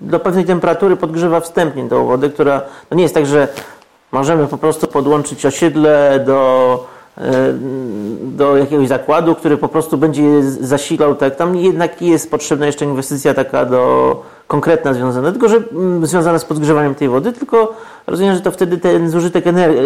do 0.00 0.20
pewnej 0.20 0.44
temperatury 0.44 0.96
podgrzewa 0.96 1.40
wstępnie 1.40 1.88
tą 1.88 2.06
wodę, 2.06 2.28
która 2.28 2.62
to 2.88 2.94
nie 2.94 3.02
jest 3.02 3.14
tak, 3.14 3.26
że 3.26 3.48
możemy 4.12 4.46
po 4.46 4.58
prostu 4.58 4.86
podłączyć 4.86 5.46
osiedle 5.46 6.24
do 6.26 6.93
do 8.22 8.56
jakiegoś 8.56 8.88
zakładu, 8.88 9.34
który 9.34 9.56
po 9.56 9.68
prostu 9.68 9.98
będzie 9.98 10.42
zasilał, 10.42 11.14
tak, 11.14 11.36
tam 11.36 11.56
jednak 11.56 12.02
jest 12.02 12.30
potrzebna 12.30 12.66
jeszcze 12.66 12.84
inwestycja 12.84 13.34
taka 13.34 13.64
do 13.64 14.22
konkretna 14.46 14.94
związana, 14.94 15.32
tylko 15.32 15.48
że 15.48 15.56
mm, 15.56 16.06
związana 16.06 16.38
z 16.38 16.44
podgrzewaniem 16.44 16.94
tej 16.94 17.08
wody, 17.08 17.32
tylko 17.32 17.74
rozumiem, 18.06 18.34
że 18.34 18.40
to 18.40 18.50
wtedy 18.50 18.78
ten 18.78 19.10
zużytek 19.10 19.46
energii, 19.46 19.82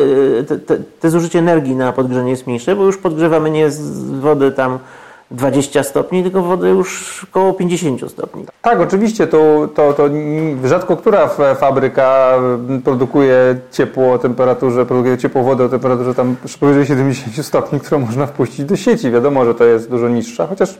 te, 0.48 0.58
te, 0.58 0.76
te 1.00 1.10
zużycie 1.10 1.38
energii 1.38 1.76
na 1.76 1.92
podgrzanie 1.92 2.30
jest 2.30 2.46
mniejsze, 2.46 2.76
bo 2.76 2.84
już 2.84 2.98
podgrzewamy 2.98 3.50
nie 3.50 3.70
z 3.70 4.10
wody 4.10 4.52
tam 4.52 4.78
20 5.30 5.82
stopni, 5.82 6.22
tylko 6.22 6.42
wodę 6.42 6.68
już 6.68 7.26
około 7.30 7.52
50 7.52 8.10
stopni. 8.10 8.44
Tak, 8.62 8.80
oczywiście, 8.80 9.26
to, 9.26 9.68
to, 9.74 9.92
to 9.92 10.08
rzadko 10.64 10.96
która 10.96 11.28
fabryka 11.54 12.34
produkuje 12.84 13.56
ciepło 13.70 14.12
o 14.12 14.18
temperaturze, 14.18 14.86
produkuje 14.86 15.18
ciepłą 15.18 15.42
wodę 15.42 15.64
o 15.64 15.68
temperaturze 15.68 16.14
tam 16.14 16.36
powyżej 16.60 16.86
70 16.86 17.46
stopni, 17.46 17.80
którą 17.80 17.98
można 17.98 18.26
wpuścić 18.26 18.64
do 18.64 18.76
sieci. 18.76 19.10
Wiadomo, 19.10 19.44
że 19.44 19.54
to 19.54 19.64
jest 19.64 19.90
dużo 19.90 20.08
niższa, 20.08 20.46
chociaż 20.46 20.74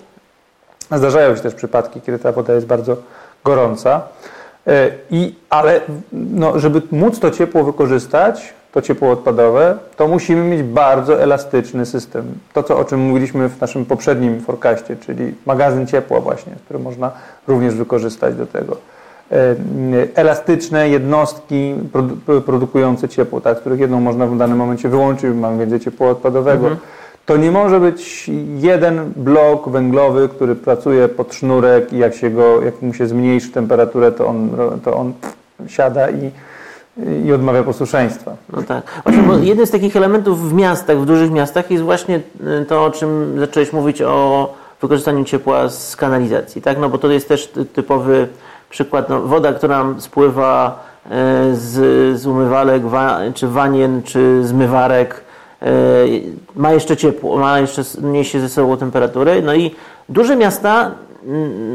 zdarzają 0.92 1.37
się 1.37 1.42
też 1.42 1.54
przypadki, 1.54 2.00
kiedy 2.00 2.18
ta 2.18 2.32
woda 2.32 2.54
jest 2.54 2.66
bardzo 2.66 2.96
gorąca. 3.44 4.00
E, 4.66 4.90
I, 5.11 5.34
ale 5.50 5.80
no, 6.12 6.58
żeby 6.58 6.82
móc 6.92 7.20
to 7.20 7.30
ciepło 7.30 7.64
wykorzystać, 7.64 8.54
to 8.72 8.83
ciepło 8.83 9.11
odpadowe, 9.11 9.78
to 9.96 10.09
musimy 10.09 10.44
mieć 10.44 10.62
bardzo 10.62 11.22
elastyczny 11.22 11.87
system. 11.87 12.24
To, 12.52 12.62
co, 12.62 12.78
o 12.78 12.85
czym 12.85 13.00
mówiliśmy 13.00 13.48
w 13.48 13.61
naszym 13.61 13.85
poprzednim 13.85 14.40
forecaście, 14.40 14.96
czyli 14.96 15.35
magazyn 15.46 15.87
ciepła 15.87 16.20
właśnie, 16.20 16.52
który 16.64 16.78
można 16.78 17.11
również 17.46 17.74
wykorzystać 17.74 18.35
do 18.35 18.46
tego. 18.46 18.76
E, 19.33 19.57
elastyczne 20.14 20.88
jednostki 20.88 21.74
produkujące 22.46 23.09
ciepło, 23.09 23.40
tak, 23.40 23.61
których 23.61 23.81
jedną 23.81 24.00
można 24.00 24.26
w 24.26 24.38
danym 24.38 24.59
momencie 24.59 24.88
wyłączyć, 24.88 25.35
mamy 25.35 25.59
więcej 25.59 25.81
ciepła 25.81 26.11
odpadowego. 26.11 26.66
Mhm. 26.66 26.76
To 27.26 27.37
nie 27.37 27.50
może 27.50 27.81
być 27.81 28.31
jeden 28.59 29.12
blok 29.16 29.68
węglowy, 29.68 30.28
który 30.28 30.54
pracuje 30.54 31.09
pod 31.09 31.35
sznurek 31.35 31.92
i 31.92 31.98
jak, 31.98 32.14
się 32.14 32.31
go, 32.31 32.62
jak 32.62 32.83
mu 32.83 32.94
się 32.94 33.07
zmniejszy 33.07 33.52
temperaturę, 33.52 34.12
to 34.12 34.26
on, 34.26 34.50
to 34.85 34.96
on 34.96 35.12
siada 35.66 36.11
i 36.11 36.31
i 37.24 37.32
odmawia 37.32 37.62
posłuszeństwa. 37.62 38.37
No 38.52 38.62
tak. 38.62 39.02
Właśnie, 39.02 39.22
bo 39.22 39.37
jeden 39.37 39.66
z 39.66 39.70
takich 39.70 39.96
elementów 39.96 40.50
w 40.50 40.52
miastach, 40.52 40.98
w 40.98 41.04
dużych 41.04 41.30
miastach 41.30 41.70
jest 41.70 41.84
właśnie 41.84 42.16
y, 42.16 42.64
to, 42.68 42.84
o 42.84 42.90
czym 42.90 43.37
zacząłeś 43.38 43.72
mówić 43.72 44.02
o 44.02 44.54
wykorzystaniu 44.80 45.24
ciepła 45.24 45.68
z 45.68 45.96
kanalizacji, 45.96 46.62
tak? 46.62 46.78
No 46.78 46.88
bo 46.88 46.98
to 46.98 47.11
jest 47.11 47.28
też 47.28 47.52
typowy 47.72 48.28
przykład, 48.70 49.08
no, 49.08 49.20
woda, 49.20 49.52
która 49.52 49.84
spływa 49.98 50.84
y, 51.06 51.11
z, 51.56 52.20
z 52.20 52.26
umywalek, 52.26 52.87
wa, 52.87 53.18
czy 53.34 53.48
wanien, 53.48 54.02
czy 54.02 54.44
zmywarek, 54.44 55.24
y, 55.62 55.66
ma 56.56 56.72
jeszcze 56.72 56.96
ciepło, 56.96 57.38
ma 57.38 57.61
jeszcze, 57.61 57.82
niesie 58.02 58.40
ze 58.40 58.48
sobą 58.48 58.76
temperaturę, 58.76 59.42
no 59.42 59.54
i 59.54 59.74
duże 60.08 60.37
miasta 60.37 60.90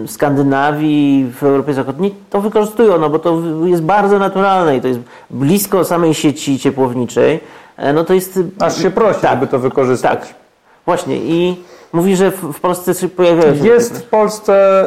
Skandynawii, 0.07 1.31
w 1.39 1.43
Europie 1.43 1.73
Zachodniej 1.73 2.15
to 2.29 2.41
wykorzystują, 2.41 2.97
no 2.97 3.09
bo 3.09 3.19
to 3.19 3.41
jest 3.65 3.83
bardzo 3.83 4.19
naturalne 4.19 4.77
i 4.77 4.81
to 4.81 4.87
jest 4.87 4.99
blisko 5.29 5.85
samej 5.85 6.13
sieci 6.13 6.59
ciepłowniczej. 6.59 7.39
E, 7.77 7.93
no 7.93 8.03
to 8.03 8.13
jest... 8.13 8.39
Aż 8.59 8.81
się 8.81 8.91
prosi, 8.91 9.21
tak, 9.21 9.31
żeby 9.31 9.47
to 9.47 9.59
wykorzystać. 9.59 10.19
Tak, 10.19 10.33
właśnie 10.85 11.17
i 11.17 11.55
mówi, 11.93 12.15
że 12.15 12.31
w 12.31 12.59
Polsce 12.59 12.93
się 12.93 13.09
pojawiają 13.09 13.55
się... 13.55 13.67
Jest 13.67 13.97
w 13.97 14.03
Polsce, 14.03 14.85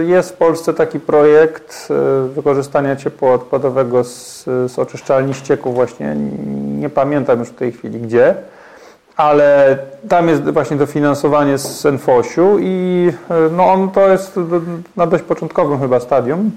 y, 0.00 0.06
jest 0.06 0.30
w 0.30 0.36
Polsce 0.36 0.74
taki 0.74 1.00
projekt 1.00 1.88
y, 2.26 2.28
wykorzystania 2.28 2.96
ciepła 2.96 3.34
odpadowego 3.34 4.04
z, 4.04 4.44
z 4.44 4.78
oczyszczalni 4.78 5.34
ścieków 5.34 5.74
właśnie, 5.74 6.16
nie 6.78 6.88
pamiętam 6.88 7.38
już 7.38 7.48
w 7.48 7.54
tej 7.54 7.72
chwili 7.72 8.00
gdzie, 8.00 8.34
ale 9.20 9.78
tam 10.08 10.28
jest 10.28 10.50
właśnie 10.50 10.76
dofinansowanie 10.76 11.58
z 11.58 11.86
Enfosiu 11.86 12.58
i 12.60 13.12
e, 13.30 13.34
no 13.56 13.72
on 13.72 13.90
to 13.90 14.08
jest 14.08 14.40
na 14.96 15.06
dość 15.06 15.24
początkowym 15.24 15.80
chyba 15.80 16.00
stadium, 16.00 16.50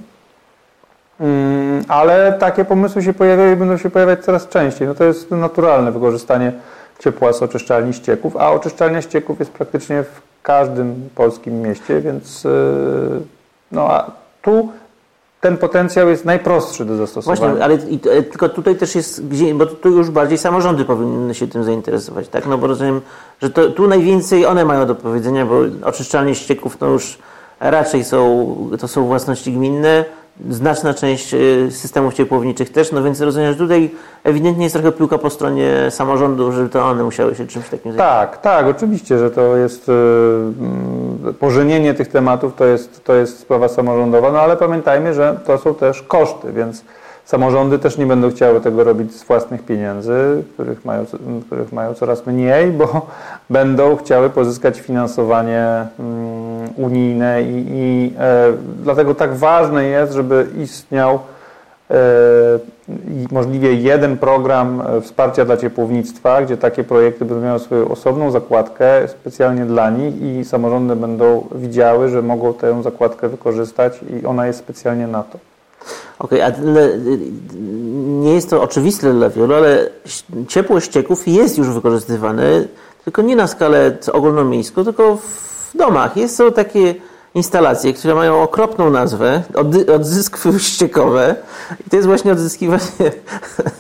mm, 1.20 1.84
ale 1.88 2.34
takie 2.40 2.66
pomysły 2.66 3.04
się 3.04 3.14
pojawiają 3.14 3.54
i 3.54 3.56
będą 3.56 3.78
się 3.78 3.90
pojawiać 3.90 4.26
coraz 4.26 4.48
częściej. 4.48 4.88
No 4.88 4.96
to 4.96 5.04
jest 5.04 5.32
naturalne 5.32 5.92
wykorzystanie 5.92 6.52
ciepła 7.00 7.34
z 7.34 7.42
oczyszczalni 7.42 7.94
ścieków, 7.94 8.38
a 8.38 8.52
oczyszczalnia 8.52 9.02
ścieków 9.02 9.40
jest 9.40 9.52
praktycznie 9.52 10.04
w 10.04 10.22
każdym 10.44 11.10
polskim 11.16 11.62
mieście, 11.62 12.02
więc 12.02 12.46
e, 12.46 12.50
no 13.72 13.92
a 13.92 14.12
tu 14.42 14.70
ten 15.44 15.58
potencjał 15.58 16.10
jest 16.10 16.26
najprostszy 16.26 16.86
do 16.86 16.98
zastosowania. 16.98 17.42
Właśnie, 17.42 17.64
ale 17.64 17.76
i, 17.76 18.00
e, 18.10 18.24
tylko 18.24 18.50
tutaj 18.50 18.76
też 18.76 18.96
jest, 18.96 19.28
gdzie, 19.28 19.56
bo 19.56 19.66
tu 19.66 19.90
już 19.90 20.10
bardziej 20.10 20.38
samorządy 20.38 20.86
powinny 20.86 21.34
się 21.34 21.48
tym 21.48 21.64
zainteresować, 21.64 22.28
tak? 22.28 22.46
No 22.46 22.58
bo 22.58 22.68
rozumiem, 22.68 23.02
że 23.42 23.50
to, 23.50 23.70
tu 23.70 23.88
najwięcej 23.88 24.46
one 24.46 24.66
mają 24.66 24.86
do 24.86 24.96
powiedzenia, 24.96 25.46
bo 25.46 25.56
oczyszczalnie 25.84 26.36
ścieków 26.36 26.78
to 26.78 26.86
już 26.86 27.18
raczej 27.60 28.04
są, 28.04 28.56
to 28.80 28.88
są 28.88 29.06
własności 29.06 29.54
gminne, 29.54 30.06
znaczna 30.50 30.94
część 30.94 31.34
y, 31.34 31.68
systemów 31.72 32.14
ciepłowniczych 32.14 32.72
też, 32.72 32.92
no 32.92 33.04
więc 33.04 33.22
rozumiem, 33.22 33.52
że 33.52 33.58
tutaj 33.58 33.92
ewidentnie 34.24 34.64
jest 34.64 34.76
trochę 34.76 34.92
piłka 34.92 35.18
po 35.18 35.30
stronie 35.30 35.72
samorządu, 35.90 36.52
żeby 36.52 36.70
to 36.70 36.86
one 36.86 37.04
musiały 37.04 37.36
się 37.36 37.48
czymś 37.48 37.70
takim 37.70 37.92
zająć. 37.92 37.98
Tak, 37.98 38.42
tak, 38.42 38.66
oczywiście, 38.66 39.20
że 39.20 39.32
to 39.32 39.58
jest 39.58 39.88
yy, 39.88 41.34
pożenienie 41.34 41.94
tych 41.94 42.08
tematów 42.08 42.56
to 42.56 42.66
jest, 42.66 43.04
to 43.04 43.16
jest 43.16 43.40
sprawa 43.40 43.68
samorządowa, 43.68 44.32
no 44.32 44.40
ale 44.40 44.58
pamiętajmy, 44.58 45.14
że 45.14 45.40
to 45.46 45.58
są 45.58 45.76
też 45.76 46.02
koszty, 46.02 46.54
więc 46.54 46.84
Samorządy 47.26 47.80
też 47.80 47.98
nie 47.98 48.06
będą 48.06 48.32
chciały 48.32 48.62
tego 48.62 48.84
robić 48.84 49.14
z 49.16 49.24
własnych 49.24 49.66
pieniędzy, 49.66 50.44
których 50.54 50.86
mają, 50.86 51.06
których 51.46 51.72
mają 51.72 51.94
coraz 51.94 52.26
mniej, 52.26 52.72
bo 52.72 53.08
będą 53.50 53.96
chciały 53.96 54.30
pozyskać 54.30 54.80
finansowanie 54.80 55.86
mm, 56.00 56.53
unijne 56.76 57.44
i, 57.44 57.66
i 57.70 58.14
e, 58.20 58.54
dlatego 58.84 59.16
tak 59.16 59.36
ważne 59.36 59.86
jest, 59.86 60.14
żeby 60.14 60.48
istniał 60.64 61.20
e, 61.92 61.96
możliwie 63.32 63.74
jeden 63.74 64.18
program 64.18 64.82
e, 64.82 65.02
wsparcia 65.02 65.46
dla 65.46 65.58
ciepłownictwa, 65.58 66.42
gdzie 66.42 66.58
takie 66.58 66.84
projekty 66.84 67.26
będą 67.26 67.46
miały 67.46 67.60
swoją 67.60 67.88
osobną 67.88 68.32
zakładkę 68.32 69.08
specjalnie 69.08 69.66
dla 69.66 69.90
nich 69.90 70.22
i 70.22 70.46
samorządy 70.46 70.96
będą 70.96 71.48
widziały, 71.56 72.10
że 72.10 72.22
mogą 72.22 72.54
tę 72.54 72.84
zakładkę 72.84 73.30
wykorzystać 73.30 74.00
i 74.22 74.26
ona 74.26 74.48
jest 74.48 74.60
specjalnie 74.60 75.08
na 75.08 75.24
to. 75.24 75.40
Okej, 76.20 76.42
okay, 76.42 76.64
ale 76.68 76.90
nie 78.06 78.34
jest 78.34 78.50
to 78.50 78.62
oczywiste 78.62 79.14
dla 79.14 79.30
wielu, 79.30 79.56
ale 79.56 79.90
ciepło 80.48 80.80
ścieków 80.80 81.28
jest 81.28 81.58
już 81.58 81.70
wykorzystywane, 81.70 82.44
tylko 83.04 83.22
nie 83.22 83.36
na 83.36 83.48
skalę 83.48 83.98
ogólnomiejską, 84.12 84.84
tylko 84.84 85.18
w 85.18 85.63
domach. 85.76 86.18
Jest, 86.18 86.36
są 86.36 86.52
takie 86.52 86.96
instalacje, 87.36 87.94
które 87.94 88.16
mają 88.16 88.42
okropną 88.42 88.90
nazwę, 88.90 89.44
odzyskwy 89.96 90.60
ściekowe 90.60 91.36
i 91.88 91.90
to 91.90 91.96
jest 91.96 92.08
właśnie 92.08 92.32
odzyskiwanie 92.32 93.12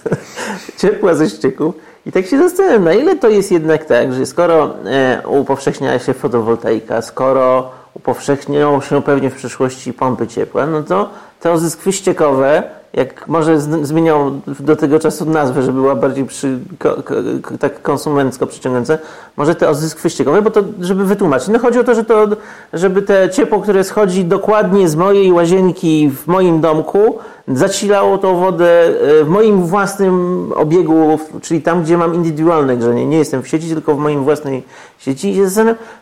ciepła 0.79 1.15
ze 1.15 1.29
ścieków. 1.29 1.75
I 2.05 2.11
tak 2.11 2.25
się 2.25 2.37
zastanawiam, 2.37 2.83
na 2.83 2.93
ile 2.93 3.15
to 3.15 3.29
jest 3.29 3.51
jednak 3.51 3.85
tak, 3.85 4.13
że 4.13 4.25
skoro 4.25 4.75
e, 4.85 5.21
upowszechnia 5.27 5.99
się 5.99 6.13
fotowoltaika, 6.13 7.01
skoro 7.01 7.71
upowszechnią 7.93 8.81
się 8.81 9.01
pewnie 9.01 9.29
w 9.29 9.35
przyszłości 9.35 9.93
pompy 9.93 10.27
ciepła, 10.27 10.65
no 10.65 10.83
to 10.83 11.09
te 11.39 11.51
ozyskwy 11.51 11.93
ściekowe, 11.93 12.63
jak 12.93 13.27
może 13.27 13.59
zmienią 13.61 14.41
do 14.59 14.75
tego 14.75 14.99
czasu 14.99 15.25
nazwę, 15.25 15.61
żeby 15.61 15.81
była 15.81 15.95
bardziej 15.95 16.25
przy, 16.25 16.59
ko, 16.79 17.03
ko, 17.03 17.15
tak 17.59 17.81
konsumencko 17.81 18.47
przyciągająca, 18.47 18.97
może 19.37 19.55
te 19.55 19.69
ozyskwy 19.69 20.09
ściekowe, 20.09 20.41
bo 20.41 20.51
to, 20.51 20.63
żeby 20.81 21.05
wytłumaczyć. 21.05 21.47
No 21.47 21.59
chodzi 21.59 21.79
o 21.79 21.83
to, 21.83 21.95
że 21.95 22.05
to, 22.05 22.27
żeby 22.73 23.01
te 23.01 23.29
ciepło, 23.29 23.61
które 23.61 23.83
schodzi 23.83 24.25
dokładnie 24.25 24.89
z 24.89 24.95
mojej 24.95 25.31
łazienki 25.31 26.09
w 26.09 26.27
moim 26.27 26.61
domku, 26.61 27.19
zasilało 27.47 28.17
tą 28.17 28.39
wodę 28.39 28.83
e, 29.19 29.23
w 29.23 29.29
moim 29.29 29.63
własnym 29.63 30.51
obiegu, 30.55 31.19
czyli 31.41 31.61
tam, 31.61 31.83
gdzie 31.83 31.97
mam 31.97 32.15
indywidualne 32.15 32.77
grzenie. 32.77 33.05
Nie 33.05 33.17
jestem 33.17 33.43
w 33.43 33.47
sieci, 33.47 33.69
tylko 33.69 33.95
w 33.95 33.99
moim 33.99 34.23
własnej 34.23 34.63
sieci. 34.97 35.29
I 35.29 35.41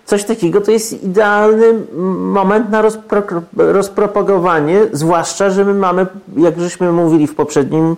coś 0.05 0.23
takiego 0.23 0.61
to 0.61 0.71
jest 0.71 1.03
idealny 1.03 1.73
moment 2.17 2.69
na 2.69 2.81
rozpro 2.81 3.23
rozpropagowanie, 3.57 4.79
zwłaszcza, 4.91 5.49
że 5.49 5.65
my 5.65 5.73
mamy, 5.73 6.07
jak 6.37 6.59
żeśmy 6.59 6.91
mówili 6.91 7.27
w 7.27 7.35
poprzednim 7.35 7.95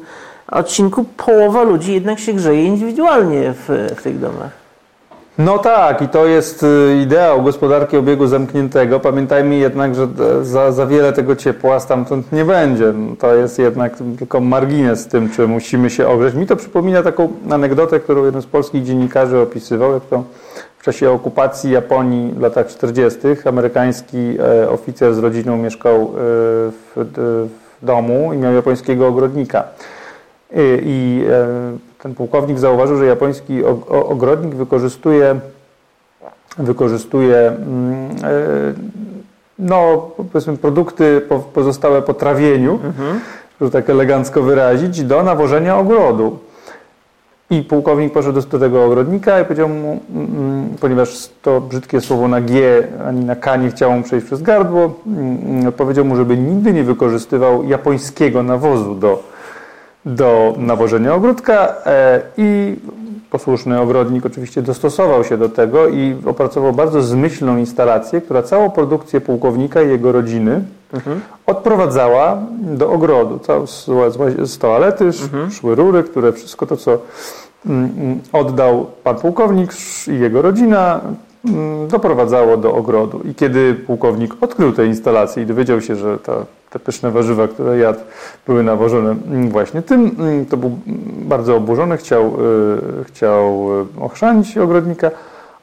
odcinku, 0.47 1.05
połowa 1.17 1.63
ludzi 1.63 1.93
jednak 1.93 2.19
się 2.19 2.33
grzeje 2.33 2.65
indywidualnie 2.65 3.53
w, 3.53 3.93
w 3.97 4.01
tych 4.01 4.19
domach. 4.19 4.62
No 5.37 5.57
tak, 5.57 6.01
i 6.01 6.07
to 6.07 6.25
jest 6.25 6.63
y, 6.63 7.01
ideał 7.03 7.43
gospodarki 7.43 7.97
obiegu 7.97 8.27
zamkniętego. 8.27 8.99
Pamiętajmy 8.99 9.55
jednak, 9.55 9.95
że 9.95 10.07
za, 10.41 10.71
za 10.71 10.85
wiele 10.85 11.13
tego 11.13 11.35
ciepła 11.35 11.79
stamtąd 11.79 12.31
nie 12.31 12.45
będzie. 12.45 12.93
To 13.19 13.35
jest 13.35 13.59
jednak 13.59 13.93
tylko 14.17 14.39
margines 14.39 15.07
tym, 15.07 15.29
czy 15.29 15.47
musimy 15.47 15.89
się 15.89 16.07
ogrzeć. 16.07 16.35
Mi 16.35 16.47
to 16.47 16.55
przypomina 16.55 17.03
taką 17.03 17.33
anegdotę, 17.51 17.99
którą 17.99 18.25
jeden 18.25 18.41
z 18.41 18.45
polskich 18.45 18.83
dziennikarzy 18.83 19.39
opisywał, 19.39 19.93
jak 19.93 20.03
to 20.03 20.23
w 20.77 20.83
czasie 20.83 21.11
okupacji 21.11 21.71
Japonii 21.71 22.33
w 22.33 22.41
latach 22.41 22.67
40. 22.67 23.19
amerykański 23.45 24.17
e, 24.39 24.69
oficer 24.69 25.13
z 25.15 25.17
rodziną 25.17 25.57
mieszkał 25.57 26.01
e, 26.01 26.07
w, 26.15 26.91
w 26.95 27.85
domu 27.85 28.33
i 28.33 28.37
miał 28.37 28.53
japońskiego 28.53 29.07
ogrodnika. 29.07 29.63
I 30.81 31.23
ten 32.03 32.15
pułkownik 32.15 32.59
zauważył, 32.59 32.97
że 32.97 33.05
japoński 33.05 33.65
ogrodnik 33.89 34.55
wykorzystuje, 34.55 35.39
wykorzystuje 36.57 37.37
mm, 37.37 38.09
no, 39.59 40.09
powiedzmy 40.31 40.57
produkty 40.57 41.21
pozostałe 41.53 42.01
po 42.01 42.13
trawieniu, 42.13 42.73
mhm. 42.73 43.19
żeby 43.61 43.71
tak 43.71 43.89
elegancko 43.89 44.41
wyrazić, 44.41 45.03
do 45.03 45.23
nawożenia 45.23 45.77
ogrodu. 45.77 46.39
I 47.49 47.61
pułkownik 47.61 48.13
poszedł 48.13 48.41
do 48.41 48.59
tego 48.59 48.85
ogrodnika 48.85 49.39
i 49.39 49.43
powiedział 49.43 49.69
mu, 49.69 49.99
mm, 50.15 50.25
mm, 50.25 50.69
ponieważ 50.79 51.29
to 51.41 51.61
brzydkie 51.61 52.01
słowo 52.01 52.27
na 52.27 52.41
G 52.41 52.83
ani 53.07 53.25
na 53.25 53.35
K 53.35 53.55
nie 53.55 53.69
chciało 53.69 53.95
mu 53.95 54.03
przejść 54.03 54.25
przez 54.25 54.41
gardło, 54.41 54.99
powiedział 55.77 56.05
mu, 56.05 56.15
żeby 56.15 56.37
nigdy 56.37 56.73
nie 56.73 56.83
wykorzystywał 56.83 57.63
japońskiego 57.63 58.43
nawozu 58.43 58.95
do, 58.95 59.23
do 60.05 60.53
nawożenia 60.57 61.13
ogródka 61.13 61.75
e, 61.85 62.21
i 62.37 62.75
posłuszny 63.29 63.81
ogrodnik 63.81 64.25
oczywiście 64.25 64.61
dostosował 64.61 65.23
się 65.23 65.37
do 65.37 65.49
tego 65.49 65.87
i 65.87 66.15
opracował 66.25 66.73
bardzo 66.73 67.01
zmyślną 67.01 67.57
instalację, 67.57 68.21
która 68.21 68.43
całą 68.43 68.69
produkcję 68.69 69.21
pułkownika 69.21 69.81
i 69.81 69.89
jego 69.89 70.11
rodziny 70.11 70.63
mhm. 70.93 71.21
odprowadzała 71.45 72.37
do 72.61 72.91
ogrodu. 72.91 73.39
z, 73.65 73.85
z 74.49 74.57
toalety 74.57 75.05
mhm. 75.05 75.51
szły 75.51 75.75
rury, 75.75 76.03
które 76.03 76.33
wszystko 76.33 76.65
to, 76.65 76.77
co 76.77 76.97
mm, 77.65 77.91
mm, 77.97 78.19
oddał 78.33 78.85
pan 79.03 79.15
pułkownik 79.15 79.71
i 80.07 80.19
jego 80.19 80.41
rodzina, 80.41 81.01
doprowadzało 81.87 82.57
do 82.57 82.75
ogrodu. 82.75 83.21
I 83.25 83.35
kiedy 83.35 83.73
pułkownik 83.73 84.33
odkrył 84.41 84.71
tę 84.71 84.85
instalację 84.85 85.43
i 85.43 85.45
dowiedział 85.45 85.81
się, 85.81 85.95
że 85.95 86.17
ta 86.17 86.45
te 86.73 86.79
pyszne 86.79 87.11
warzywa, 87.11 87.47
które 87.47 87.77
jadł, 87.77 87.99
były 88.47 88.63
nawożone 88.63 89.15
właśnie 89.49 89.81
tym. 89.81 90.15
To 90.49 90.57
był 90.57 90.71
bardzo 91.19 91.55
oburzony, 91.55 91.97
chciał, 91.97 92.23
e, 92.25 93.03
chciał 93.03 93.69
e, 93.99 94.03
ochrzanić 94.03 94.57
ogrodnika, 94.57 95.11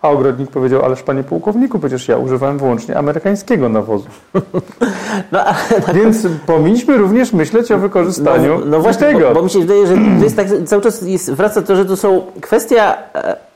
a 0.02 0.08
ogrodnik 0.08 0.50
powiedział, 0.50 0.84
ależ 0.84 1.02
panie 1.02 1.22
pułkowniku, 1.22 1.78
przecież 1.78 2.08
ja 2.08 2.16
używałem 2.16 2.58
wyłącznie 2.58 2.98
amerykańskiego 2.98 3.68
nawozu. 3.68 4.06
No, 5.32 5.40
Więc 5.94 6.26
powinniśmy 6.46 6.96
również 6.96 7.32
myśleć 7.32 7.72
o 7.72 7.78
wykorzystaniu 7.78 8.58
no, 8.58 8.66
no 8.66 8.80
właśnie, 8.80 9.06
tego. 9.06 9.28
Bo, 9.28 9.34
bo 9.34 9.42
mi 9.42 9.50
się 9.50 9.60
wydaje, 9.60 9.86
że 9.86 9.94
to 9.94 10.24
jest 10.24 10.36
tak, 10.36 10.46
cały 10.66 10.82
czas 10.82 11.02
jest, 11.02 11.32
wraca 11.32 11.62
to, 11.62 11.76
że 11.76 11.84
to 11.84 11.96
są 11.96 12.22
kwestia 12.40 12.96
E, 13.14 13.49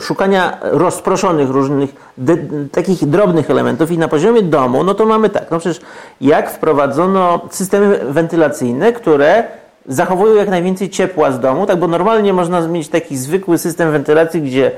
szukania 0.00 0.58
rozproszonych 0.62 1.50
różnych 1.50 2.12
de, 2.18 2.36
takich 2.72 3.06
drobnych 3.06 3.50
elementów 3.50 3.90
i 3.90 3.98
na 3.98 4.08
poziomie 4.08 4.42
domu, 4.42 4.84
no 4.84 4.94
to 4.94 5.06
mamy 5.06 5.28
tak, 5.28 5.50
no 5.50 5.58
przecież 5.58 5.80
jak 6.20 6.50
wprowadzono 6.50 7.40
systemy 7.50 8.00
wentylacyjne, 8.12 8.92
które 8.92 9.44
zachowują 9.86 10.34
jak 10.34 10.48
najwięcej 10.48 10.90
ciepła 10.90 11.30
z 11.30 11.40
domu, 11.40 11.66
tak, 11.66 11.78
bo 11.78 11.88
normalnie 11.88 12.32
można 12.32 12.60
mieć 12.68 12.88
taki 12.88 13.16
zwykły 13.16 13.58
system 13.58 13.92
wentylacji, 13.92 14.42
gdzie 14.42 14.70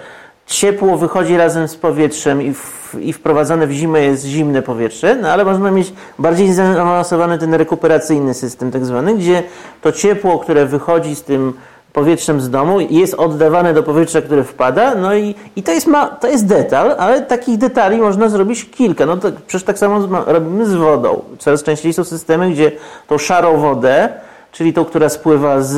ciepło 0.46 0.96
wychodzi 0.96 1.37
razem 1.37 1.68
z 1.68 1.76
powietrzem 1.76 2.42
i, 2.42 2.55
w, 2.55 2.96
i 3.00 3.12
wprowadzane 3.12 3.66
w 3.66 3.72
zimę 3.72 4.00
jest 4.03 4.24
zimne 4.24 4.62
powietrze, 4.62 5.16
no 5.16 5.29
ale 5.29 5.44
można 5.44 5.70
mieć 5.70 5.92
bardziej 6.18 6.53
zaawansowany 6.53 7.38
ten 7.38 7.55
rekuperacyjny 7.55 8.35
system 8.35 8.70
tak 8.70 8.87
zwany, 8.87 9.14
gdzie 9.14 9.42
to 9.83 9.92
ciepło, 9.92 10.38
które 10.38 10.66
wychodzi 10.66 11.16
z 11.16 11.22
tym 11.22 11.53
powietrzem 11.92 12.40
z 12.40 12.50
domu 12.50 12.81
jest 12.81 13.14
oddawane 13.14 13.74
do 13.74 13.83
powietrza, 13.83 14.22
które 14.22 14.44
wpada, 14.44 14.94
no 14.94 15.14
i, 15.14 15.35
i 15.57 15.62
to, 15.62 15.72
jest 15.72 15.87
ma, 15.87 16.07
to 16.07 16.29
jest 16.29 16.46
detal, 16.46 16.94
ale 16.98 17.20
takich 17.20 17.59
detali 17.59 17.98
można 17.98 18.29
zrobić 18.29 18.70
kilka. 18.70 19.07
No 19.07 19.16
to 19.16 19.29
przecież 19.46 19.64
tak 19.64 19.79
samo 19.79 20.24
robimy 20.26 20.66
z 20.66 20.74
wodą. 20.74 21.22
Coraz 21.38 21.62
częściej 21.62 21.92
są 21.92 22.05
systemy, 22.05 22.50
gdzie 22.50 22.72
tą 23.07 23.18
szarą 23.18 23.61
wodę, 23.61 24.09
czyli 24.53 24.72
tą, 24.72 24.85
która 24.85 25.09
spływa 25.09 25.62
z, 25.62 25.72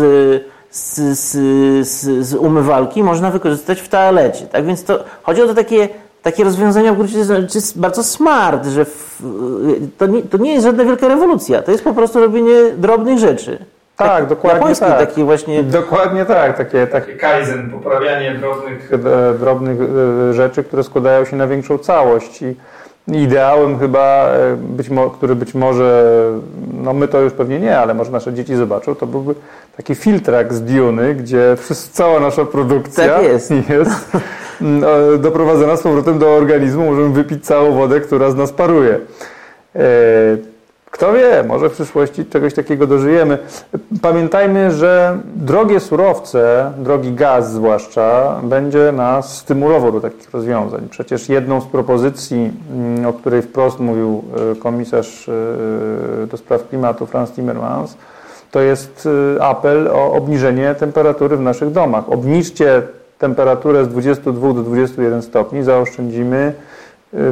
z, 0.71 1.19
z, 1.19 1.31
z, 1.89 2.27
z 2.27 2.35
umywalki, 2.35 3.03
można 3.03 3.31
wykorzystać 3.31 3.81
w 3.81 3.89
toalecie. 3.89 4.47
Tak 4.47 4.67
więc 4.67 4.85
to 4.85 5.05
chodzi 5.23 5.43
o 5.43 5.47
to 5.47 5.55
takie 5.55 5.89
takie 6.23 6.45
rozwiązania 6.45 6.93
w 6.93 6.97
gruncie 6.97 7.19
jest 7.55 7.79
bardzo 7.79 8.05
smart, 8.05 8.67
że 8.67 8.85
w, 8.85 9.23
to, 9.99 10.07
nie, 10.07 10.23
to 10.23 10.39
nie 10.39 10.53
jest 10.53 10.65
żadna 10.65 10.85
wielka 10.85 11.09
rewolucja. 11.09 11.63
To 11.63 11.73
jest 11.73 11.85
po 11.85 11.95
prostu 11.95 12.21
robienie 12.21 12.55
drobnych 12.77 13.19
rzeczy. 13.19 13.59
Tak, 13.97 14.27
dokładnie 14.27 14.59
Japoński 14.61 14.87
tak. 14.87 14.99
taki 14.99 15.25
właśnie... 15.25 15.63
Dokładnie 15.63 16.25
tak, 16.25 16.57
takie, 16.57 16.87
takie 16.87 17.13
kaizen, 17.13 17.71
poprawianie 17.71 18.35
drobnych, 18.35 18.93
e, 18.93 19.39
drobnych 19.39 19.79
e, 20.31 20.35
rzeczy, 20.35 20.65
które 20.65 20.83
składają 20.85 21.25
się 21.25 21.37
na 21.37 21.47
większą 21.47 21.79
całość. 21.79 22.43
I 22.43 22.55
ideałem 23.09 23.79
chyba, 23.79 24.29
e, 24.29 24.57
być 24.57 24.91
mo, 24.91 25.11
który 25.11 25.35
być 25.35 25.55
może, 25.55 26.05
no 26.73 26.93
my 26.93 27.09
to 27.09 27.21
już 27.21 27.33
pewnie 27.33 27.61
nie, 27.61 27.79
ale 27.79 27.95
może 27.95 28.11
nasze 28.11 28.33
dzieci 28.33 28.57
zobaczą, 28.57 28.95
to 28.95 29.07
byłby 29.07 29.35
taki 29.77 29.95
filtrak 29.95 30.55
z 30.55 30.63
Duny, 30.63 31.15
gdzie 31.15 31.57
cała 31.93 32.21
nasza 32.21 32.45
produkcja 32.45 33.15
tak 33.15 33.23
jest. 33.23 33.51
jest 33.69 34.17
doprowadzona 35.19 35.77
z 35.77 35.83
powrotem 35.83 36.19
do 36.19 36.31
organizmu. 36.35 36.85
Możemy 36.85 37.09
wypić 37.09 37.47
całą 37.47 37.73
wodę, 37.73 38.01
która 38.01 38.31
z 38.31 38.35
nas 38.35 38.53
paruje. 38.53 39.01
Kto 40.93 41.13
wie, 41.13 41.45
może 41.49 41.69
w 41.69 41.73
przyszłości 41.73 42.27
czegoś 42.27 42.55
takiego 42.55 42.87
dożyjemy. 42.87 43.39
Pamiętajmy, 44.03 44.71
że 44.71 45.19
drogie 45.37 45.81
surowce, 45.81 46.73
drogi 46.79 47.13
gaz 47.13 47.53
zwłaszcza, 47.53 48.41
będzie 48.43 48.93
nas 48.93 49.37
stymulował 49.39 49.93
do 49.93 50.01
takich 50.01 50.31
rozwiązań. 50.31 50.89
Przecież 50.91 51.29
jedną 51.29 51.61
z 51.61 51.67
propozycji, 51.67 52.51
mm, 52.73 53.07
o 53.07 53.13
której 53.13 53.43
wprost 53.43 53.81
mówił 53.81 54.23
e, 54.53 54.57
komisarz 54.57 55.29
e, 55.29 56.27
do 56.27 56.37
spraw 56.37 56.69
klimatu 56.69 57.07
Franz 57.07 57.31
Timmermans, 57.31 57.97
to 58.51 58.61
jest 58.61 59.09
e, 59.37 59.43
apel 59.43 59.89
o 59.89 60.13
obniżenie 60.13 60.75
temperatury 60.75 61.37
w 61.37 61.41
naszych 61.41 61.71
domach. 61.71 62.13
Obniżcie 62.13 62.83
temperaturę 63.19 63.85
z 63.85 63.89
22 63.89 64.53
do 64.53 64.63
21 64.63 65.23
stopni, 65.23 65.63
zaoszczędzimy 65.63 66.53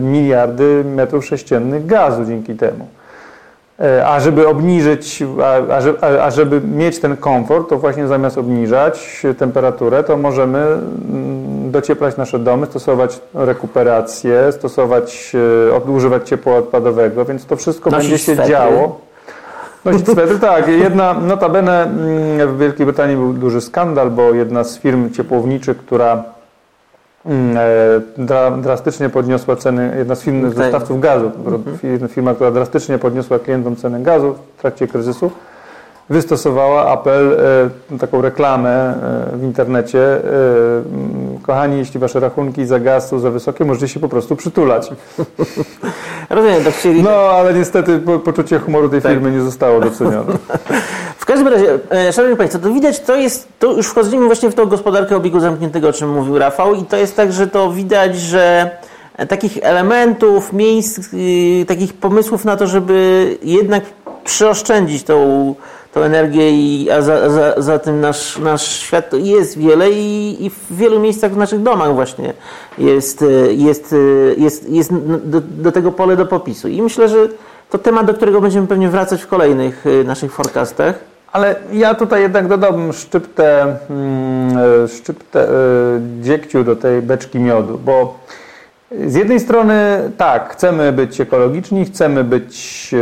miliardy 0.00 0.84
metrów 0.84 1.26
sześciennych 1.26 1.86
gazu 1.86 2.24
dzięki 2.24 2.54
temu. 2.54 2.86
E, 3.80 4.06
a 4.06 4.20
żeby 4.20 4.48
obniżyć, 4.48 5.22
a, 5.42 6.06
a, 6.06 6.24
a, 6.24 6.30
żeby 6.30 6.60
mieć 6.60 6.98
ten 6.98 7.16
komfort, 7.16 7.68
to 7.68 7.78
właśnie 7.78 8.06
zamiast 8.06 8.38
obniżać 8.38 9.26
temperaturę, 9.38 10.04
to 10.04 10.16
możemy 10.16 10.58
mm, 10.58 11.70
docieplać 11.70 12.16
nasze 12.16 12.38
domy, 12.38 12.66
stosować 12.66 13.20
rekuperację, 13.34 14.52
stosować, 14.52 15.32
e, 15.86 15.90
używać 15.90 16.28
ciepła 16.28 16.56
odpadowego, 16.56 17.24
więc 17.24 17.46
to 17.46 17.56
wszystko 17.56 17.90
Nosić 17.90 18.10
będzie 18.10 18.24
się 18.24 18.34
swetry. 18.34 18.52
działo. 18.52 19.00
Nosić 19.84 20.08
swetry, 20.12 20.38
tak. 20.38 20.68
Jedna, 20.68 21.14
notabene 21.14 21.82
mm, 21.82 22.48
w 22.48 22.58
Wielkiej 22.58 22.86
Brytanii 22.86 23.16
był 23.16 23.32
duży 23.32 23.60
skandal, 23.60 24.10
bo 24.10 24.34
jedna 24.34 24.64
z 24.64 24.78
firm 24.78 25.10
ciepłowniczych, 25.10 25.76
która 25.76 26.22
Mm, 27.26 27.56
e, 27.56 28.62
drastycznie 28.62 29.08
podniosła 29.08 29.56
ceny, 29.56 29.94
jedna 29.98 30.14
z 30.14 30.22
firm, 30.22 30.38
okay. 30.38 30.50
dostawców 30.50 31.00
gazu, 31.00 31.30
mhm. 31.46 32.08
firma, 32.08 32.34
która 32.34 32.50
drastycznie 32.50 32.98
podniosła 32.98 33.38
klientom 33.38 33.76
ceny 33.76 34.02
gazu 34.02 34.34
w 34.56 34.60
trakcie 34.60 34.86
kryzysu, 34.86 35.30
wystosowała 36.10 36.86
apel, 36.88 37.36
e, 37.92 37.98
taką 37.98 38.22
reklamę 38.22 38.94
e, 39.32 39.36
w 39.36 39.42
internecie. 39.42 40.00
Kochani, 41.42 41.78
jeśli 41.78 42.00
wasze 42.00 42.20
rachunki 42.20 42.66
za 42.66 42.80
gaz 42.80 43.08
są 43.08 43.18
za 43.18 43.30
wysokie, 43.30 43.64
możecie 43.64 43.88
się 43.88 44.00
po 44.00 44.08
prostu 44.08 44.36
przytulać. 44.36 44.90
Rozumiem, 46.30 46.64
tak 46.64 46.74
chcieli. 46.74 47.02
No, 47.02 47.10
ale 47.10 47.54
niestety 47.54 47.98
poczucie 48.24 48.58
humoru 48.58 48.88
tej 48.88 49.02
tak. 49.02 49.12
firmy 49.12 49.30
nie 49.30 49.40
zostało 49.40 49.80
docenione. 49.80 50.32
W 51.18 51.26
każdym 51.32 51.48
razie, 51.48 51.78
e, 51.90 52.12
Szanowni 52.12 52.36
Państwo, 52.36 52.58
to 52.58 52.72
widać, 52.72 53.00
to 53.00 53.16
jest, 53.16 53.48
to 53.58 53.72
już 53.72 53.86
wchodzimy 53.86 54.26
właśnie 54.26 54.50
w 54.50 54.54
tą 54.54 54.66
gospodarkę 54.66 55.16
obiegu 55.16 55.40
zamkniętego, 55.40 55.88
o 55.88 55.92
czym 55.92 56.14
mówił 56.14 56.38
Rafał 56.38 56.74
i 56.74 56.84
to 56.84 56.96
jest 56.96 57.16
tak, 57.16 57.32
że 57.32 57.46
to 57.46 57.72
widać, 57.72 58.16
że 58.16 58.70
takich 59.28 59.58
elementów, 59.62 60.52
miejsc, 60.52 61.14
y, 61.14 61.64
takich 61.68 61.94
pomysłów 61.94 62.44
na 62.44 62.56
to, 62.56 62.66
żeby 62.66 63.38
jednak 63.42 63.84
przyoszczędzić 64.24 65.04
tą, 65.04 65.54
tą 65.92 66.00
energię, 66.00 66.50
i, 66.50 66.90
a 66.90 67.02
za, 67.02 67.30
za, 67.30 67.54
za 67.56 67.78
tym 67.78 68.00
nasz, 68.00 68.38
nasz 68.38 68.68
świat 68.68 69.12
jest 69.12 69.58
wiele 69.58 69.90
i, 69.90 70.36
i 70.44 70.50
w 70.50 70.66
wielu 70.70 71.00
miejscach 71.00 71.32
w 71.32 71.36
naszych 71.36 71.62
domach 71.62 71.94
właśnie 71.94 72.32
jest, 72.78 73.24
jest, 73.50 73.94
jest, 74.36 74.70
jest 74.70 74.94
do, 75.24 75.40
do 75.40 75.72
tego 75.72 75.92
pole 75.92 76.16
do 76.16 76.26
popisu. 76.26 76.68
I 76.68 76.82
myślę, 76.82 77.08
że 77.08 77.16
to 77.70 77.78
temat, 77.78 78.06
do 78.06 78.14
którego 78.14 78.40
będziemy 78.40 78.66
pewnie 78.66 78.88
wracać 78.88 79.22
w 79.22 79.26
kolejnych 79.26 79.86
y, 79.86 80.04
naszych 80.04 80.32
forecastach. 80.32 80.94
Ale 81.32 81.56
ja 81.72 81.94
tutaj 81.94 82.22
jednak 82.22 82.48
dodałbym 82.48 82.92
szczyptę, 82.92 83.76
mm, 83.90 84.88
szczyptę 84.88 85.48
dziegciu 86.20 86.64
do 86.64 86.76
tej 86.76 87.02
beczki 87.02 87.38
miodu, 87.38 87.78
bo 87.84 88.18
z 88.90 89.14
jednej 89.14 89.40
strony 89.40 89.74
tak, 90.16 90.52
chcemy 90.52 90.92
być 90.92 91.20
ekologiczni, 91.20 91.84
chcemy 91.84 92.24
być, 92.24 92.94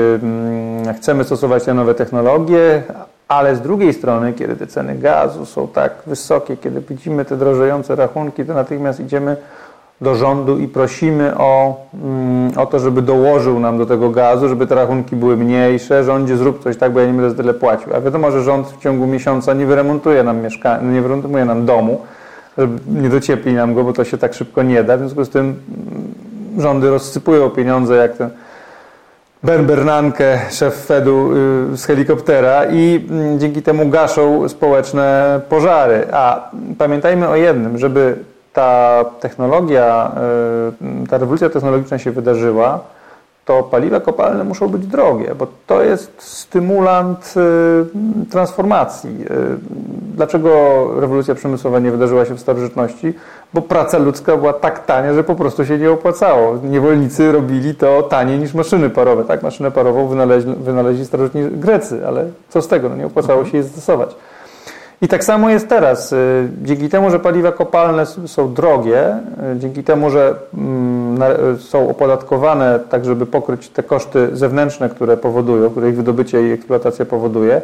chcemy 0.96 1.24
stosować 1.24 1.64
te 1.64 1.74
nowe 1.74 1.94
technologie, 1.94 2.82
ale 3.28 3.56
z 3.56 3.60
drugiej 3.60 3.94
strony, 3.94 4.32
kiedy 4.32 4.56
te 4.56 4.66
ceny 4.66 4.94
gazu 4.94 5.46
są 5.46 5.68
tak 5.68 5.92
wysokie, 6.06 6.56
kiedy 6.56 6.80
widzimy 6.80 7.24
te 7.24 7.36
drożejące 7.36 7.96
rachunki, 7.96 8.44
to 8.44 8.54
natychmiast 8.54 9.00
idziemy 9.00 9.36
do 10.00 10.14
rządu 10.14 10.58
i 10.58 10.68
prosimy 10.68 11.38
o, 11.38 11.76
mm, 11.94 12.58
o 12.58 12.66
to, 12.66 12.78
żeby 12.78 13.02
dołożył 13.02 13.60
nam 13.60 13.78
do 13.78 13.86
tego 13.86 14.10
gazu, 14.10 14.48
żeby 14.48 14.66
te 14.66 14.74
rachunki 14.74 15.16
były 15.16 15.36
mniejsze. 15.36 16.04
Rządzie 16.04 16.36
zrób 16.36 16.62
coś 16.62 16.76
tak, 16.76 16.92
bo 16.92 17.00
ja 17.00 17.06
nie 17.06 17.12
będę 17.12 17.36
tyle 17.36 17.54
płacił. 17.54 17.94
A 17.94 18.00
wiadomo, 18.00 18.30
że 18.30 18.42
rząd 18.42 18.68
w 18.68 18.78
ciągu 18.78 19.06
miesiąca 19.06 19.54
nie 19.54 19.66
wyremontuje 19.66 20.22
nam 20.22 20.40
mieszkania, 20.40 20.90
nie 20.90 21.02
wyremontuje 21.02 21.44
nam 21.44 21.66
domu, 21.66 22.00
nie 22.86 23.08
dociepli 23.08 23.54
nam 23.54 23.74
go, 23.74 23.84
bo 23.84 23.92
to 23.92 24.04
się 24.04 24.18
tak 24.18 24.34
szybko 24.34 24.62
nie 24.62 24.84
da. 24.84 24.96
W 24.96 24.98
związku 24.98 25.24
z 25.24 25.28
tym 25.28 25.44
mm, 25.46 26.62
rządy 26.62 26.90
rozsypują 26.90 27.50
pieniądze 27.50 27.96
jak 27.96 28.16
ten 28.16 28.30
Ben 29.42 29.66
Bernanke, 29.66 30.40
szef 30.50 30.74
Fedu 30.86 31.32
y, 31.72 31.76
z 31.76 31.84
helikoptera 31.84 32.64
i 32.64 33.06
mm, 33.10 33.38
dzięki 33.38 33.62
temu 33.62 33.88
gaszą 33.88 34.48
społeczne 34.48 35.40
pożary. 35.48 36.06
A 36.12 36.50
pamiętajmy 36.78 37.28
o 37.28 37.36
jednym, 37.36 37.78
żeby 37.78 38.16
ta 38.52 39.04
technologia, 39.20 40.12
y, 41.04 41.08
ta 41.08 41.18
rewolucja 41.18 41.50
technologiczna 41.50 41.98
się 41.98 42.10
wydarzyła, 42.10 42.80
to 43.48 43.62
paliwa 43.62 44.00
kopalne 44.00 44.44
muszą 44.44 44.68
być 44.68 44.86
drogie, 44.86 45.34
bo 45.34 45.46
to 45.66 45.82
jest 45.82 46.22
stymulant 46.22 47.34
y, 47.36 48.26
transformacji. 48.30 49.10
Dlaczego 50.14 50.50
rewolucja 51.00 51.34
przemysłowa 51.34 51.78
nie 51.78 51.90
wydarzyła 51.90 52.24
się 52.24 52.34
w 52.34 52.40
starożytności? 52.40 53.14
Bo 53.54 53.62
praca 53.62 53.98
ludzka 53.98 54.36
była 54.36 54.52
tak 54.52 54.86
tania, 54.86 55.14
że 55.14 55.24
po 55.24 55.34
prostu 55.34 55.66
się 55.66 55.78
nie 55.78 55.90
opłacało. 55.90 56.58
Niewolnicy 56.62 57.32
robili 57.32 57.74
to 57.74 58.02
taniej 58.02 58.38
niż 58.38 58.54
maszyny 58.54 58.90
parowe. 58.90 59.24
Tak, 59.24 59.42
maszynę 59.42 59.70
parową 59.70 60.06
wynaleźli, 60.06 60.54
wynaleźli 60.54 61.06
starożytni 61.06 61.42
Grecy, 61.50 62.06
ale 62.06 62.24
co 62.48 62.62
z 62.62 62.68
tego? 62.68 62.88
No 62.88 62.96
nie 62.96 63.06
opłacało 63.06 63.44
się 63.44 63.58
jej 63.58 63.66
stosować. 63.66 64.16
I 65.02 65.08
tak 65.08 65.24
samo 65.24 65.50
jest 65.50 65.68
teraz. 65.68 66.12
Y, 66.12 66.48
dzięki 66.62 66.88
temu, 66.88 67.10
że 67.10 67.18
paliwa 67.18 67.52
kopalne 67.52 68.06
są 68.06 68.54
drogie, 68.54 69.16
y, 69.56 69.58
dzięki 69.58 69.84
temu, 69.84 70.10
że 70.10 70.34
mm, 70.54 71.58
są 71.58 71.90
opodatkowane 71.90 72.80
tak, 72.90 73.04
żeby 73.04 73.26
pokryć 73.26 73.68
te 73.68 73.82
koszty 73.82 74.28
zewnętrzne, 74.36 74.88
które 74.88 75.16
powodują, 75.16 75.70
które 75.70 75.88
ich 75.88 75.96
wydobycie 75.96 76.48
i 76.48 76.52
eksploatacja 76.52 77.04
powoduje, 77.04 77.60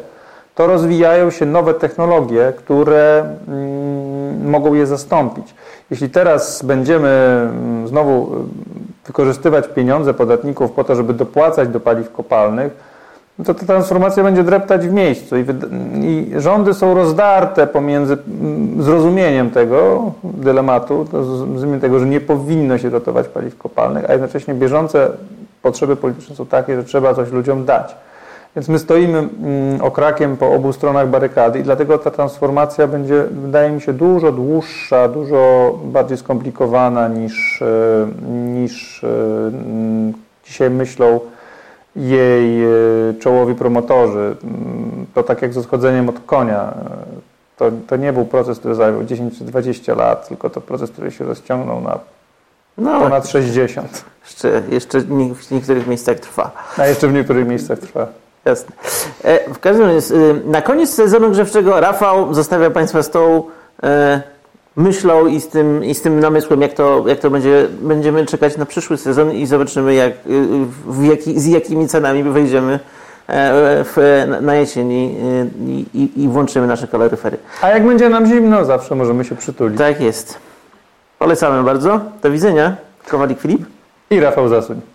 to 0.55 0.67
rozwijają 0.67 1.31
się 1.31 1.47
nowe 1.47 1.75
technologie, 1.75 2.53
które 2.57 3.25
mm, 3.49 4.51
mogą 4.51 4.75
je 4.75 4.87
zastąpić. 4.87 5.55
Jeśli 5.91 6.11
teraz 6.11 6.63
będziemy 6.63 7.09
mm, 7.09 7.89
znowu 7.89 8.35
y, 8.35 9.07
wykorzystywać 9.07 9.69
pieniądze 9.69 10.15
podatników 10.15 10.73
po 10.73 10.85
to, 10.85 10.95
żeby 10.95 11.15
dopłacać 11.15 11.69
do 11.69 11.81
paliw 11.81 12.13
kopalnych, 12.13 12.94
to 13.45 13.55
ta 13.55 13.67
transformacja 13.67 14.23
będzie 14.23 14.43
dreptać 14.43 14.89
w 14.89 14.93
miejscu 14.93 15.37
i, 15.37 15.45
i 16.03 16.41
rządy 16.41 16.75
są 16.75 16.95
rozdarte 16.95 17.67
pomiędzy 17.67 18.17
mm, 18.41 18.83
zrozumieniem 18.83 19.51
tego 19.51 20.13
dylematu, 20.25 21.07
zrozumieniem 21.13 21.81
tego, 21.81 21.99
że 21.99 22.07
nie 22.07 22.21
powinno 22.21 22.79
się 22.79 22.91
dotować 22.91 23.29
paliw 23.29 23.59
kopalnych, 23.59 24.11
a 24.11 24.13
jednocześnie 24.13 24.55
bieżące 24.55 25.11
potrzeby 25.63 25.97
polityczne 25.97 26.37
są 26.37 26.47
takie, 26.47 26.77
że 26.77 26.85
trzeba 26.85 27.15
coś 27.15 27.31
ludziom 27.31 27.65
dać. 27.65 27.97
Więc 28.57 28.69
my 28.69 28.79
stoimy 28.79 29.19
mm, 29.19 29.83
okrakiem 29.83 30.37
po 30.37 30.53
obu 30.53 30.73
stronach 30.73 31.09
barykady 31.09 31.59
i 31.59 31.63
dlatego 31.63 31.99
ta 31.99 32.11
transformacja 32.11 32.87
będzie, 32.87 33.25
wydaje 33.31 33.71
mi 33.71 33.81
się, 33.81 33.93
dużo 33.93 34.33
dłuższa, 34.33 35.09
dużo 35.09 35.73
bardziej 35.85 36.19
skomplikowana 36.19 37.09
niż, 37.09 37.63
e, 37.63 38.07
niż 38.33 39.05
e, 39.05 39.09
mm, 39.47 40.13
dzisiaj 40.45 40.71
myślą 40.71 41.21
jej 41.97 42.65
e, 42.65 42.69
czołowi 43.21 43.55
promotorzy. 43.55 44.37
Mm, 44.45 45.07
to 45.15 45.23
tak 45.23 45.43
jak 45.43 45.53
z 45.53 45.57
odchodzeniem 45.57 46.09
od 46.09 46.21
konia. 46.27 46.75
To, 47.57 47.71
to 47.87 47.97
nie 47.97 48.13
był 48.13 48.25
proces, 48.25 48.59
który 48.59 48.75
zajął 48.75 49.05
10 49.05 49.39
czy 49.39 49.45
20 49.45 49.95
lat, 49.95 50.29
tylko 50.29 50.51
to 50.51 50.61
proces, 50.61 50.91
który 50.91 51.11
się 51.11 51.25
rozciągnął 51.25 51.81
na 51.81 51.99
no, 52.79 53.01
ponad 53.01 53.29
60. 53.29 54.05
Jeszcze, 54.25 54.63
jeszcze 54.71 55.01
w 55.01 55.51
niektórych 55.51 55.87
miejscach 55.87 56.21
trwa. 56.21 56.51
A 56.79 56.87
jeszcze 56.87 57.09
w 57.09 57.13
niektórych 57.13 57.49
miejscach 57.49 57.79
trwa. 57.79 58.07
Jasne. 58.45 58.77
E, 59.25 59.55
w 59.55 59.59
każdym 59.59 59.87
razie, 59.87 60.15
na 60.45 60.63
koniec 60.63 60.91
sezonu 60.91 61.31
grzewczego 61.31 61.81
Rafał 61.81 62.35
zostawia 62.35 62.71
Państwa 62.71 63.03
z 63.03 63.11
tą 63.11 63.43
e, 63.83 64.23
myślą 64.77 65.27
i 65.27 65.41
z 65.41 65.49
tym, 65.49 65.85
i 65.85 65.95
z 65.95 66.03
tym 66.03 66.21
namysłem, 66.21 66.63
jak 66.63 66.73
to, 66.73 67.05
jak 67.07 67.19
to 67.19 67.31
będzie. 67.31 67.67
Będziemy 67.81 68.27
czekać 68.27 68.57
na 68.57 68.67
przyszły 68.67 68.97
sezon 68.97 69.33
i 69.33 69.47
zobaczymy, 69.47 69.95
jak, 69.95 70.13
w 70.87 71.05
jaki, 71.05 71.41
z 71.41 71.47
jakimi 71.47 71.89
cenami 71.89 72.23
wejdziemy 72.23 72.73
e, 72.73 72.81
w, 73.85 74.27
na 74.41 74.55
jesieni 74.55 75.17
i, 75.67 75.87
i, 75.95 76.23
i 76.23 76.29
włączymy 76.29 76.67
nasze 76.67 76.89
kaloryfery. 76.89 77.37
A 77.63 77.71
jak 77.71 77.87
będzie 77.87 78.09
nam 78.09 78.27
zimno, 78.27 78.65
zawsze 78.65 78.95
możemy 78.95 79.25
się 79.25 79.37
przytulić. 79.37 79.79
Tak 79.79 80.01
jest. 80.01 80.39
Polecamy 81.19 81.63
bardzo. 81.63 82.01
Do 82.23 82.31
widzenia. 82.31 82.77
Kowalik 83.09 83.41
Filip 83.41 83.67
i 84.11 84.21
Rafał 84.21 84.49
Zasuń. 84.49 84.94